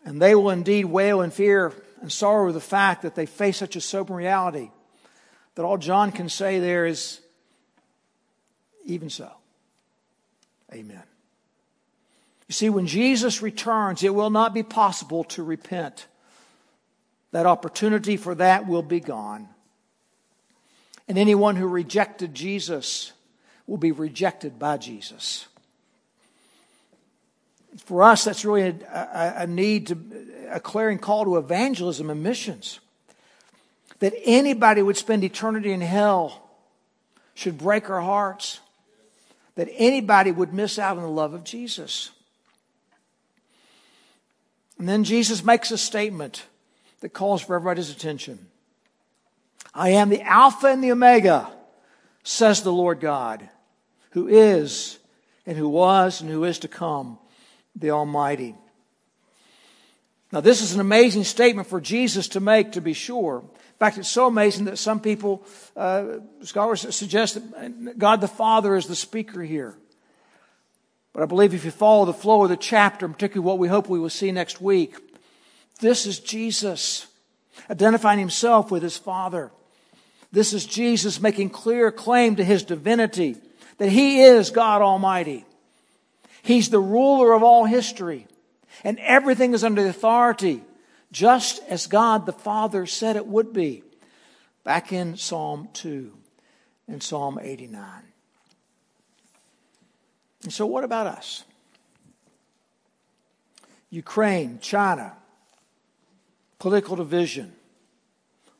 And 0.03 0.21
they 0.21 0.35
will 0.35 0.51
indeed 0.51 0.85
wail 0.85 1.21
in 1.21 1.31
fear 1.31 1.73
and 2.01 2.11
sorrow 2.11 2.51
the 2.51 2.61
fact 2.61 3.01
that 3.01 3.15
they 3.15 3.25
face 3.25 3.57
such 3.57 3.75
a 3.75 3.81
sober 3.81 4.13
reality 4.13 4.69
that 5.55 5.63
all 5.63 5.77
John 5.77 6.11
can 6.11 6.29
say 6.29 6.59
there 6.59 6.85
is, 6.85 7.21
even 8.85 9.09
so. 9.09 9.31
Amen. 10.71 11.03
You 12.47 12.53
see, 12.53 12.69
when 12.69 12.85
Jesus 12.87 13.41
returns, 13.41 14.03
it 14.03 14.13
will 14.13 14.29
not 14.29 14.53
be 14.53 14.63
possible 14.63 15.23
to 15.25 15.43
repent. 15.43 16.07
That 17.31 17.45
opportunity 17.45 18.17
for 18.17 18.35
that 18.35 18.67
will 18.67 18.83
be 18.83 18.99
gone. 18.99 19.49
And 21.07 21.17
anyone 21.17 21.55
who 21.55 21.67
rejected 21.67 22.33
Jesus 22.33 23.13
will 23.67 23.77
be 23.77 23.91
rejected 23.91 24.59
by 24.59 24.77
Jesus. 24.77 25.47
For 27.77 28.03
us, 28.03 28.23
that's 28.23 28.45
really 28.45 28.61
a, 28.61 28.75
a, 28.93 29.43
a 29.43 29.47
need 29.47 29.87
to, 29.87 29.97
a 30.49 30.59
clarion 30.59 30.99
call 30.99 31.25
to 31.25 31.37
evangelism 31.37 32.09
and 32.09 32.23
missions. 32.23 32.79
That 33.99 34.13
anybody 34.23 34.81
would 34.81 34.97
spend 34.97 35.23
eternity 35.23 35.71
in 35.71 35.81
hell 35.81 36.41
should 37.33 37.57
break 37.57 37.89
our 37.89 38.01
hearts. 38.01 38.59
That 39.55 39.67
anybody 39.73 40.31
would 40.31 40.53
miss 40.53 40.79
out 40.79 40.97
on 40.97 41.03
the 41.03 41.09
love 41.09 41.33
of 41.33 41.43
Jesus. 41.43 42.11
And 44.77 44.89
then 44.89 45.03
Jesus 45.03 45.43
makes 45.43 45.71
a 45.71 45.77
statement 45.77 46.45
that 47.01 47.09
calls 47.09 47.41
for 47.41 47.55
everybody's 47.55 47.89
attention. 47.89 48.47
I 49.73 49.89
am 49.89 50.09
the 50.09 50.21
Alpha 50.21 50.67
and 50.67 50.83
the 50.83 50.91
Omega, 50.91 51.49
says 52.23 52.61
the 52.61 52.73
Lord 52.73 52.99
God, 52.99 53.47
who 54.11 54.27
is 54.27 54.99
and 55.45 55.57
who 55.57 55.69
was 55.69 56.21
and 56.21 56.29
who 56.29 56.43
is 56.43 56.59
to 56.59 56.67
come, 56.67 57.19
the 57.75 57.91
Almighty. 57.91 58.55
Now, 60.31 60.41
this 60.41 60.61
is 60.61 60.73
an 60.73 60.81
amazing 60.81 61.23
statement 61.23 61.67
for 61.67 61.79
Jesus 61.79 62.27
to 62.29 62.39
make, 62.39 62.73
to 62.73 62.81
be 62.81 62.93
sure. 62.93 63.39
In 63.39 63.79
fact, 63.79 63.97
it's 63.97 64.09
so 64.09 64.27
amazing 64.27 64.65
that 64.65 64.77
some 64.77 64.99
people, 64.99 65.45
uh, 65.75 66.05
scholars 66.41 66.95
suggest 66.95 67.35
that 67.35 67.97
God 67.97 68.21
the 68.21 68.27
Father 68.27 68.75
is 68.75 68.87
the 68.87 68.95
speaker 68.95 69.41
here. 69.43 69.77
But 71.15 71.23
I 71.23 71.27
believe 71.27 71.53
if 71.53 71.63
you 71.63 71.71
follow 71.71 72.03
the 72.03 72.13
flow 72.13 72.43
of 72.43 72.49
the 72.49 72.57
chapter, 72.57 73.07
particularly 73.07 73.45
what 73.45 73.57
we 73.57 73.69
hope 73.69 73.87
we 73.87 73.99
will 73.99 74.09
see 74.09 74.33
next 74.33 74.59
week, 74.59 74.97
this 75.79 76.05
is 76.05 76.19
Jesus 76.19 77.07
identifying 77.71 78.19
himself 78.19 78.69
with 78.69 78.83
his 78.83 78.97
Father. 78.97 79.49
This 80.33 80.51
is 80.51 80.65
Jesus 80.65 81.21
making 81.21 81.51
clear 81.51 81.89
claim 81.89 82.35
to 82.35 82.43
his 82.43 82.63
divinity, 82.63 83.37
that 83.77 83.87
he 83.87 84.23
is 84.23 84.49
God 84.49 84.81
Almighty. 84.81 85.45
He's 86.43 86.67
the 86.67 86.79
ruler 86.79 87.31
of 87.31 87.43
all 87.43 87.63
history, 87.63 88.27
and 88.83 88.99
everything 88.99 89.53
is 89.53 89.63
under 89.63 89.83
the 89.83 89.91
authority, 89.91 90.63
just 91.13 91.63
as 91.69 91.87
God 91.87 92.25
the 92.25 92.33
Father 92.33 92.85
said 92.85 93.15
it 93.15 93.25
would 93.25 93.53
be 93.53 93.83
back 94.65 94.91
in 94.91 95.15
Psalm 95.15 95.69
2 95.71 96.11
and 96.89 97.01
Psalm 97.01 97.39
89. 97.41 98.01
And 100.45 100.53
so, 100.53 100.67
what 100.67 100.83
about 100.83 101.07
us? 101.07 101.43
Ukraine, 103.89 104.59
China, 104.61 105.13
political 106.59 106.95
division, 106.95 107.51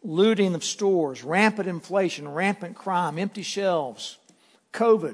looting 0.03 0.55
of 0.55 0.63
stores, 0.63 1.23
rampant 1.23 1.69
inflation, 1.69 2.27
rampant 2.27 2.75
crime, 2.75 3.19
empty 3.19 3.43
shelves, 3.43 4.17
COVID, 4.73 5.13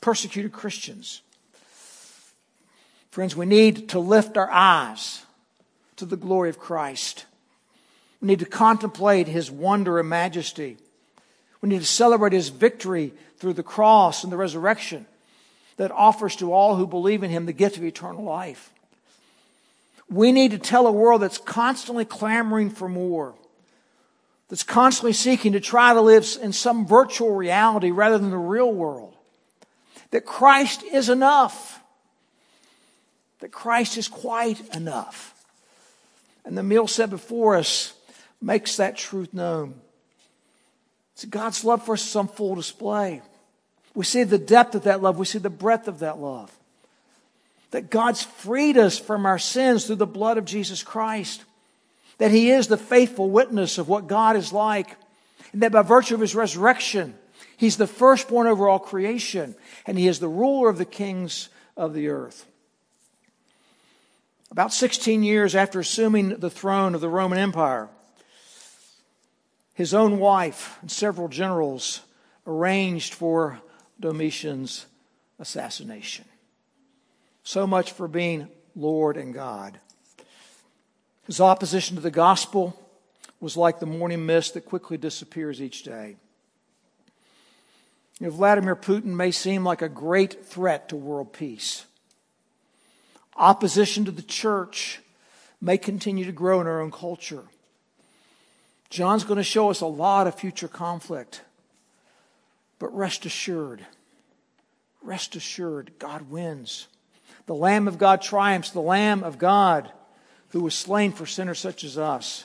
persecuted 0.00 0.50
Christians. 0.50 1.22
Friends, 3.12 3.36
we 3.36 3.46
need 3.46 3.90
to 3.90 4.00
lift 4.00 4.36
our 4.36 4.50
eyes 4.50 5.24
to 5.94 6.06
the 6.06 6.16
glory 6.16 6.50
of 6.50 6.58
Christ. 6.58 7.24
We 8.20 8.26
need 8.26 8.40
to 8.40 8.46
contemplate 8.46 9.28
his 9.28 9.48
wonder 9.48 10.00
and 10.00 10.08
majesty. 10.08 10.76
We 11.60 11.68
need 11.68 11.80
to 11.80 11.86
celebrate 11.86 12.32
his 12.32 12.48
victory 12.48 13.12
through 13.36 13.52
the 13.52 13.62
cross 13.62 14.24
and 14.24 14.32
the 14.32 14.36
resurrection 14.36 15.06
that 15.78 15.90
offers 15.90 16.36
to 16.36 16.52
all 16.52 16.76
who 16.76 16.86
believe 16.86 17.22
in 17.22 17.30
him 17.30 17.46
the 17.46 17.52
gift 17.52 17.76
of 17.76 17.84
eternal 17.84 18.22
life. 18.22 18.72
We 20.10 20.30
need 20.30 20.52
to 20.52 20.58
tell 20.58 20.86
a 20.86 20.92
world 20.92 21.22
that's 21.22 21.38
constantly 21.38 22.04
clamoring 22.04 22.70
for 22.70 22.88
more 22.88 23.34
that's 24.48 24.62
constantly 24.62 25.12
seeking 25.12 25.52
to 25.52 25.60
try 25.60 25.92
to 25.92 26.00
live 26.00 26.26
in 26.42 26.52
some 26.52 26.86
virtual 26.86 27.34
reality 27.34 27.90
rather 27.90 28.18
than 28.18 28.30
the 28.30 28.38
real 28.38 28.72
world. 28.72 29.14
That 30.10 30.24
Christ 30.24 30.82
is 30.84 31.10
enough. 31.10 31.80
That 33.40 33.52
Christ 33.52 33.98
is 33.98 34.08
quite 34.08 34.74
enough. 34.74 35.34
And 36.46 36.56
the 36.56 36.62
meal 36.62 36.86
set 36.86 37.10
before 37.10 37.56
us 37.56 37.92
makes 38.40 38.76
that 38.78 38.96
truth 38.96 39.34
known. 39.34 39.74
So 41.14 41.28
God's 41.28 41.62
love 41.62 41.84
for 41.84 41.92
us 41.92 42.08
is 42.08 42.16
on 42.16 42.28
full 42.28 42.54
display. 42.54 43.20
We 43.98 44.04
see 44.04 44.22
the 44.22 44.38
depth 44.38 44.76
of 44.76 44.84
that 44.84 45.02
love. 45.02 45.18
We 45.18 45.26
see 45.26 45.40
the 45.40 45.50
breadth 45.50 45.88
of 45.88 45.98
that 45.98 46.20
love. 46.20 46.56
That 47.72 47.90
God's 47.90 48.22
freed 48.22 48.78
us 48.78 48.96
from 48.96 49.26
our 49.26 49.40
sins 49.40 49.86
through 49.86 49.96
the 49.96 50.06
blood 50.06 50.38
of 50.38 50.44
Jesus 50.44 50.84
Christ 50.84 51.42
that 52.18 52.30
he 52.30 52.52
is 52.52 52.68
the 52.68 52.76
faithful 52.76 53.28
witness 53.28 53.76
of 53.76 53.88
what 53.88 54.06
God 54.06 54.36
is 54.36 54.52
like, 54.52 54.94
and 55.52 55.62
that 55.62 55.72
by 55.72 55.82
virtue 55.82 56.14
of 56.14 56.20
his 56.20 56.36
resurrection, 56.36 57.12
he's 57.56 57.76
the 57.76 57.88
firstborn 57.88 58.46
over 58.46 58.68
all 58.68 58.78
creation, 58.78 59.56
and 59.84 59.98
he 59.98 60.06
is 60.06 60.20
the 60.20 60.28
ruler 60.28 60.68
of 60.68 60.78
the 60.78 60.84
kings 60.84 61.48
of 61.76 61.92
the 61.92 62.06
earth. 62.06 62.46
About 64.52 64.72
16 64.72 65.24
years 65.24 65.56
after 65.56 65.80
assuming 65.80 66.28
the 66.38 66.50
throne 66.50 66.94
of 66.94 67.00
the 67.00 67.08
Roman 67.08 67.38
Empire, 67.38 67.88
his 69.74 69.92
own 69.92 70.20
wife 70.20 70.78
and 70.82 70.90
several 70.90 71.26
generals 71.26 72.02
arranged 72.46 73.12
for 73.12 73.60
Domitian's 74.00 74.86
assassination. 75.38 76.24
So 77.42 77.66
much 77.66 77.92
for 77.92 78.08
being 78.08 78.48
Lord 78.76 79.16
and 79.16 79.32
God. 79.32 79.78
His 81.26 81.40
opposition 81.40 81.96
to 81.96 82.02
the 82.02 82.10
gospel 82.10 82.78
was 83.40 83.56
like 83.56 83.80
the 83.80 83.86
morning 83.86 84.26
mist 84.26 84.54
that 84.54 84.62
quickly 84.62 84.96
disappears 84.96 85.60
each 85.62 85.82
day. 85.82 86.16
You 88.18 88.26
know, 88.26 88.32
Vladimir 88.32 88.74
Putin 88.74 89.14
may 89.14 89.30
seem 89.30 89.64
like 89.64 89.82
a 89.82 89.88
great 89.88 90.44
threat 90.44 90.88
to 90.88 90.96
world 90.96 91.32
peace. 91.32 91.84
Opposition 93.36 94.04
to 94.06 94.10
the 94.10 94.22
church 94.22 95.00
may 95.60 95.78
continue 95.78 96.24
to 96.24 96.32
grow 96.32 96.60
in 96.60 96.66
our 96.66 96.80
own 96.80 96.90
culture. 96.90 97.44
John's 98.90 99.24
going 99.24 99.36
to 99.36 99.44
show 99.44 99.70
us 99.70 99.80
a 99.80 99.86
lot 99.86 100.26
of 100.26 100.34
future 100.34 100.66
conflict. 100.66 101.42
But 102.78 102.94
rest 102.94 103.26
assured, 103.26 103.84
rest 105.02 105.34
assured, 105.36 105.92
God 105.98 106.30
wins. 106.30 106.86
The 107.46 107.54
Lamb 107.54 107.88
of 107.88 107.98
God 107.98 108.22
triumphs, 108.22 108.70
the 108.70 108.80
Lamb 108.80 109.24
of 109.24 109.38
God 109.38 109.90
who 110.50 110.60
was 110.60 110.74
slain 110.74 111.12
for 111.12 111.26
sinners 111.26 111.58
such 111.58 111.84
as 111.84 111.98
us. 111.98 112.44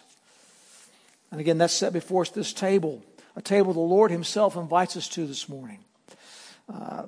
And 1.31 1.39
again, 1.39 1.57
that's 1.57 1.73
set 1.73 1.93
before 1.93 2.23
us 2.23 2.29
this 2.29 2.53
table, 2.53 3.03
a 3.35 3.41
table 3.41 3.73
the 3.73 3.79
Lord 3.79 4.11
Himself 4.11 4.55
invites 4.55 4.97
us 4.97 5.07
to 5.09 5.25
this 5.25 5.49
morning 5.49 5.79
uh, 6.71 7.03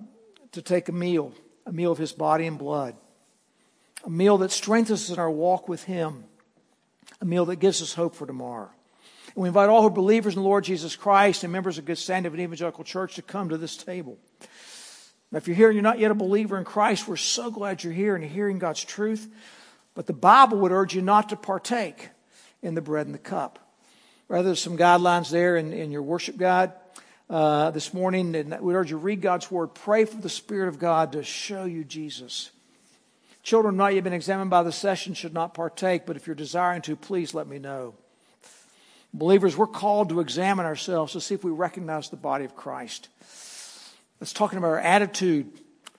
to 0.53 0.61
take 0.61 0.89
a 0.89 0.93
meal, 0.93 1.33
a 1.65 1.71
meal 1.71 1.91
of 1.91 1.97
His 1.97 2.11
body 2.11 2.47
and 2.47 2.57
blood, 2.57 2.95
a 4.03 4.09
meal 4.09 4.37
that 4.39 4.51
strengthens 4.51 5.03
us 5.03 5.13
in 5.13 5.19
our 5.19 5.29
walk 5.29 5.67
with 5.67 5.83
Him, 5.83 6.23
a 7.21 7.25
meal 7.25 7.45
that 7.45 7.57
gives 7.57 7.81
us 7.81 7.93
hope 7.93 8.15
for 8.15 8.25
tomorrow. 8.25 8.69
And 9.35 9.41
we 9.41 9.49
invite 9.49 9.69
all 9.69 9.81
who 9.81 9.87
are 9.87 9.91
believers 9.91 10.35
in 10.35 10.41
the 10.41 10.47
Lord 10.47 10.63
Jesus 10.63 10.95
Christ 10.95 11.43
and 11.43 11.51
members 11.51 11.77
of 11.77 11.85
good 11.85 11.99
an 12.09 12.25
evangelical 12.25 12.85
church 12.85 13.15
to 13.15 13.21
come 13.21 13.49
to 13.49 13.57
this 13.57 13.75
table. 13.75 14.17
Now, 15.31 15.37
if 15.37 15.47
you're 15.47 15.57
here 15.57 15.67
and 15.67 15.75
you're 15.75 15.83
not 15.83 15.99
yet 15.99 16.11
a 16.11 16.15
believer 16.15 16.57
in 16.57 16.63
Christ, 16.63 17.07
we're 17.07 17.17
so 17.17 17.51
glad 17.51 17.83
you're 17.83 17.91
here 17.91 18.15
and 18.15 18.23
you're 18.23 18.31
hearing 18.31 18.59
God's 18.59 18.83
truth. 18.83 19.27
But 19.93 20.07
the 20.07 20.13
Bible 20.13 20.59
would 20.59 20.71
urge 20.71 20.95
you 20.95 21.01
not 21.01 21.29
to 21.29 21.35
partake 21.35 22.09
in 22.61 22.75
the 22.75 22.81
bread 22.81 23.07
and 23.07 23.13
the 23.13 23.19
cup. 23.19 23.59
Rather, 24.29 24.49
there's 24.49 24.61
some 24.61 24.77
guidelines 24.77 25.29
there 25.29 25.57
in, 25.57 25.73
in 25.73 25.91
your 25.91 26.01
worship 26.01 26.37
guide 26.37 26.71
uh, 27.29 27.71
this 27.71 27.93
morning. 27.93 28.35
And 28.35 28.57
we 28.61 28.73
urge 28.73 28.89
you 28.89 28.97
to 28.97 29.03
read 29.03 29.21
God's 29.21 29.51
word. 29.51 29.73
Pray 29.73 30.05
for 30.05 30.17
the 30.17 30.29
Spirit 30.29 30.69
of 30.69 30.79
God 30.79 31.11
to 31.11 31.23
show 31.23 31.65
you 31.65 31.83
Jesus. 31.83 32.51
Children 33.43 33.75
not 33.75 33.93
yet 33.93 34.03
been 34.03 34.13
examined 34.13 34.49
by 34.49 34.63
the 34.63 34.71
session 34.71 35.13
should 35.13 35.33
not 35.33 35.53
partake, 35.53 36.05
but 36.05 36.15
if 36.15 36.25
you're 36.25 36.35
desiring 36.35 36.81
to, 36.83 36.95
please 36.95 37.33
let 37.33 37.47
me 37.47 37.59
know. 37.59 37.95
Believers, 39.15 39.55
we're 39.55 39.67
called 39.67 40.09
to 40.09 40.19
examine 40.19 40.65
ourselves 40.65 41.13
to 41.13 41.21
see 41.21 41.35
if 41.35 41.43
we 41.45 41.49
recognize 41.49 42.09
the 42.09 42.17
body 42.17 42.43
of 42.43 42.53
Christ. 42.53 43.07
It's 44.19 44.33
talking 44.33 44.57
about 44.57 44.67
our 44.67 44.79
attitude 44.79 45.49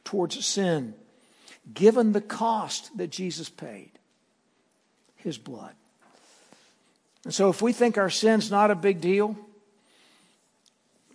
towards 0.04 0.44
sin, 0.44 0.92
given 1.72 2.12
the 2.12 2.20
cost 2.20 2.94
that 2.98 3.08
Jesus 3.08 3.48
paid 3.48 3.90
his 5.16 5.38
blood. 5.38 5.72
And 7.24 7.32
so, 7.32 7.48
if 7.48 7.62
we 7.62 7.72
think 7.72 7.96
our 7.96 8.10
sin's 8.10 8.50
not 8.50 8.70
a 8.70 8.74
big 8.74 9.00
deal, 9.00 9.34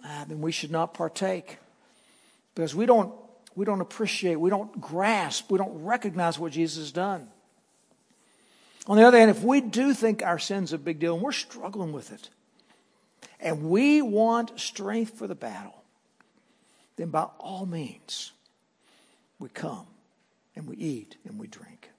ah, 0.03 0.25
then 0.27 0.41
we 0.41 0.51
should 0.51 0.71
not 0.71 0.95
partake 0.95 1.59
because 2.55 2.73
we 2.73 2.87
don't, 2.87 3.13
we 3.55 3.63
don't 3.63 3.79
appreciate, 3.79 4.37
we 4.37 4.49
don't 4.49 4.81
grasp, 4.81 5.51
we 5.51 5.59
don't 5.59 5.83
recognize 5.83 6.39
what 6.39 6.51
Jesus 6.51 6.79
has 6.79 6.91
done. 6.91 7.27
On 8.87 8.97
the 8.97 9.05
other 9.05 9.17
hand, 9.17 9.29
if 9.29 9.43
we 9.43 9.61
do 9.61 9.93
think 9.93 10.23
our 10.23 10.39
sin's 10.39 10.73
a 10.73 10.77
big 10.77 10.99
deal 10.99 11.13
and 11.13 11.23
we're 11.23 11.31
struggling 11.31 11.93
with 11.93 12.11
it, 12.11 12.29
and 13.39 13.69
we 13.69 14.01
want 14.01 14.59
strength 14.59 15.17
for 15.17 15.27
the 15.27 15.35
battle, 15.35 15.83
then 16.95 17.09
by 17.09 17.23
all 17.39 17.65
means, 17.65 18.31
we 19.39 19.49
come 19.49 19.87
and 20.55 20.67
we 20.67 20.75
eat 20.75 21.17
and 21.25 21.39
we 21.39 21.47
drink. 21.47 21.89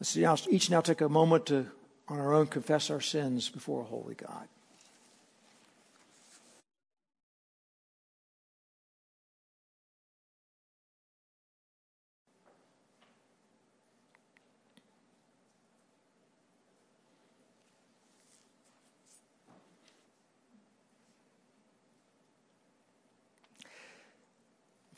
Let's 0.00 0.10
see, 0.10 0.26
each 0.50 0.70
now 0.70 0.80
take 0.80 1.00
a 1.00 1.08
moment 1.08 1.46
to, 1.46 1.66
on 2.06 2.20
our 2.20 2.32
own, 2.32 2.46
confess 2.46 2.90
our 2.90 3.00
sins 3.00 3.48
before 3.48 3.82
a 3.82 3.84
holy 3.84 4.14
God. 4.14 4.46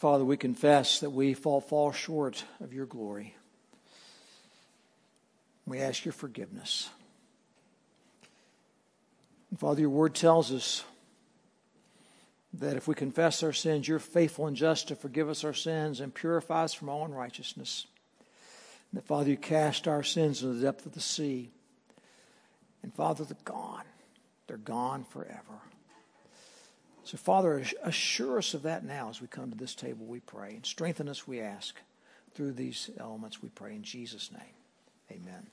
Father, 0.00 0.24
we 0.24 0.38
confess 0.38 1.00
that 1.00 1.10
we 1.10 1.34
fall 1.34 1.60
far 1.60 1.92
short 1.92 2.42
of 2.60 2.72
your 2.72 2.86
glory. 2.86 3.34
We 5.66 5.78
ask 5.80 6.06
your 6.06 6.12
forgiveness. 6.12 6.88
And 9.50 9.60
Father, 9.60 9.82
your 9.82 9.90
word 9.90 10.14
tells 10.14 10.52
us 10.52 10.84
that 12.54 12.78
if 12.78 12.88
we 12.88 12.94
confess 12.94 13.42
our 13.42 13.52
sins, 13.52 13.86
you're 13.86 13.98
faithful 13.98 14.46
and 14.46 14.56
just 14.56 14.88
to 14.88 14.96
forgive 14.96 15.28
us 15.28 15.44
our 15.44 15.52
sins 15.52 16.00
and 16.00 16.14
purify 16.14 16.64
us 16.64 16.72
from 16.72 16.88
all 16.88 17.04
unrighteousness. 17.04 17.86
And 18.90 18.98
that, 18.98 19.06
Father, 19.06 19.28
you 19.28 19.36
cast 19.36 19.86
our 19.86 20.02
sins 20.02 20.42
into 20.42 20.54
the 20.54 20.62
depth 20.62 20.86
of 20.86 20.92
the 20.92 21.00
sea. 21.00 21.50
And 22.82 22.94
Father, 22.94 23.24
they're 23.24 23.36
gone. 23.44 23.84
They're 24.46 24.56
gone 24.56 25.04
forever. 25.04 25.60
So, 27.04 27.16
Father, 27.16 27.64
assure 27.82 28.38
us 28.38 28.54
of 28.54 28.62
that 28.62 28.84
now 28.84 29.08
as 29.08 29.20
we 29.20 29.26
come 29.26 29.50
to 29.50 29.56
this 29.56 29.74
table, 29.74 30.06
we 30.06 30.20
pray. 30.20 30.54
And 30.54 30.66
strengthen 30.66 31.08
us, 31.08 31.26
we 31.26 31.40
ask. 31.40 31.74
Through 32.34 32.52
these 32.52 32.90
elements, 32.98 33.42
we 33.42 33.48
pray 33.48 33.74
in 33.74 33.82
Jesus' 33.82 34.30
name. 34.30 34.54
Amen. 35.10 35.46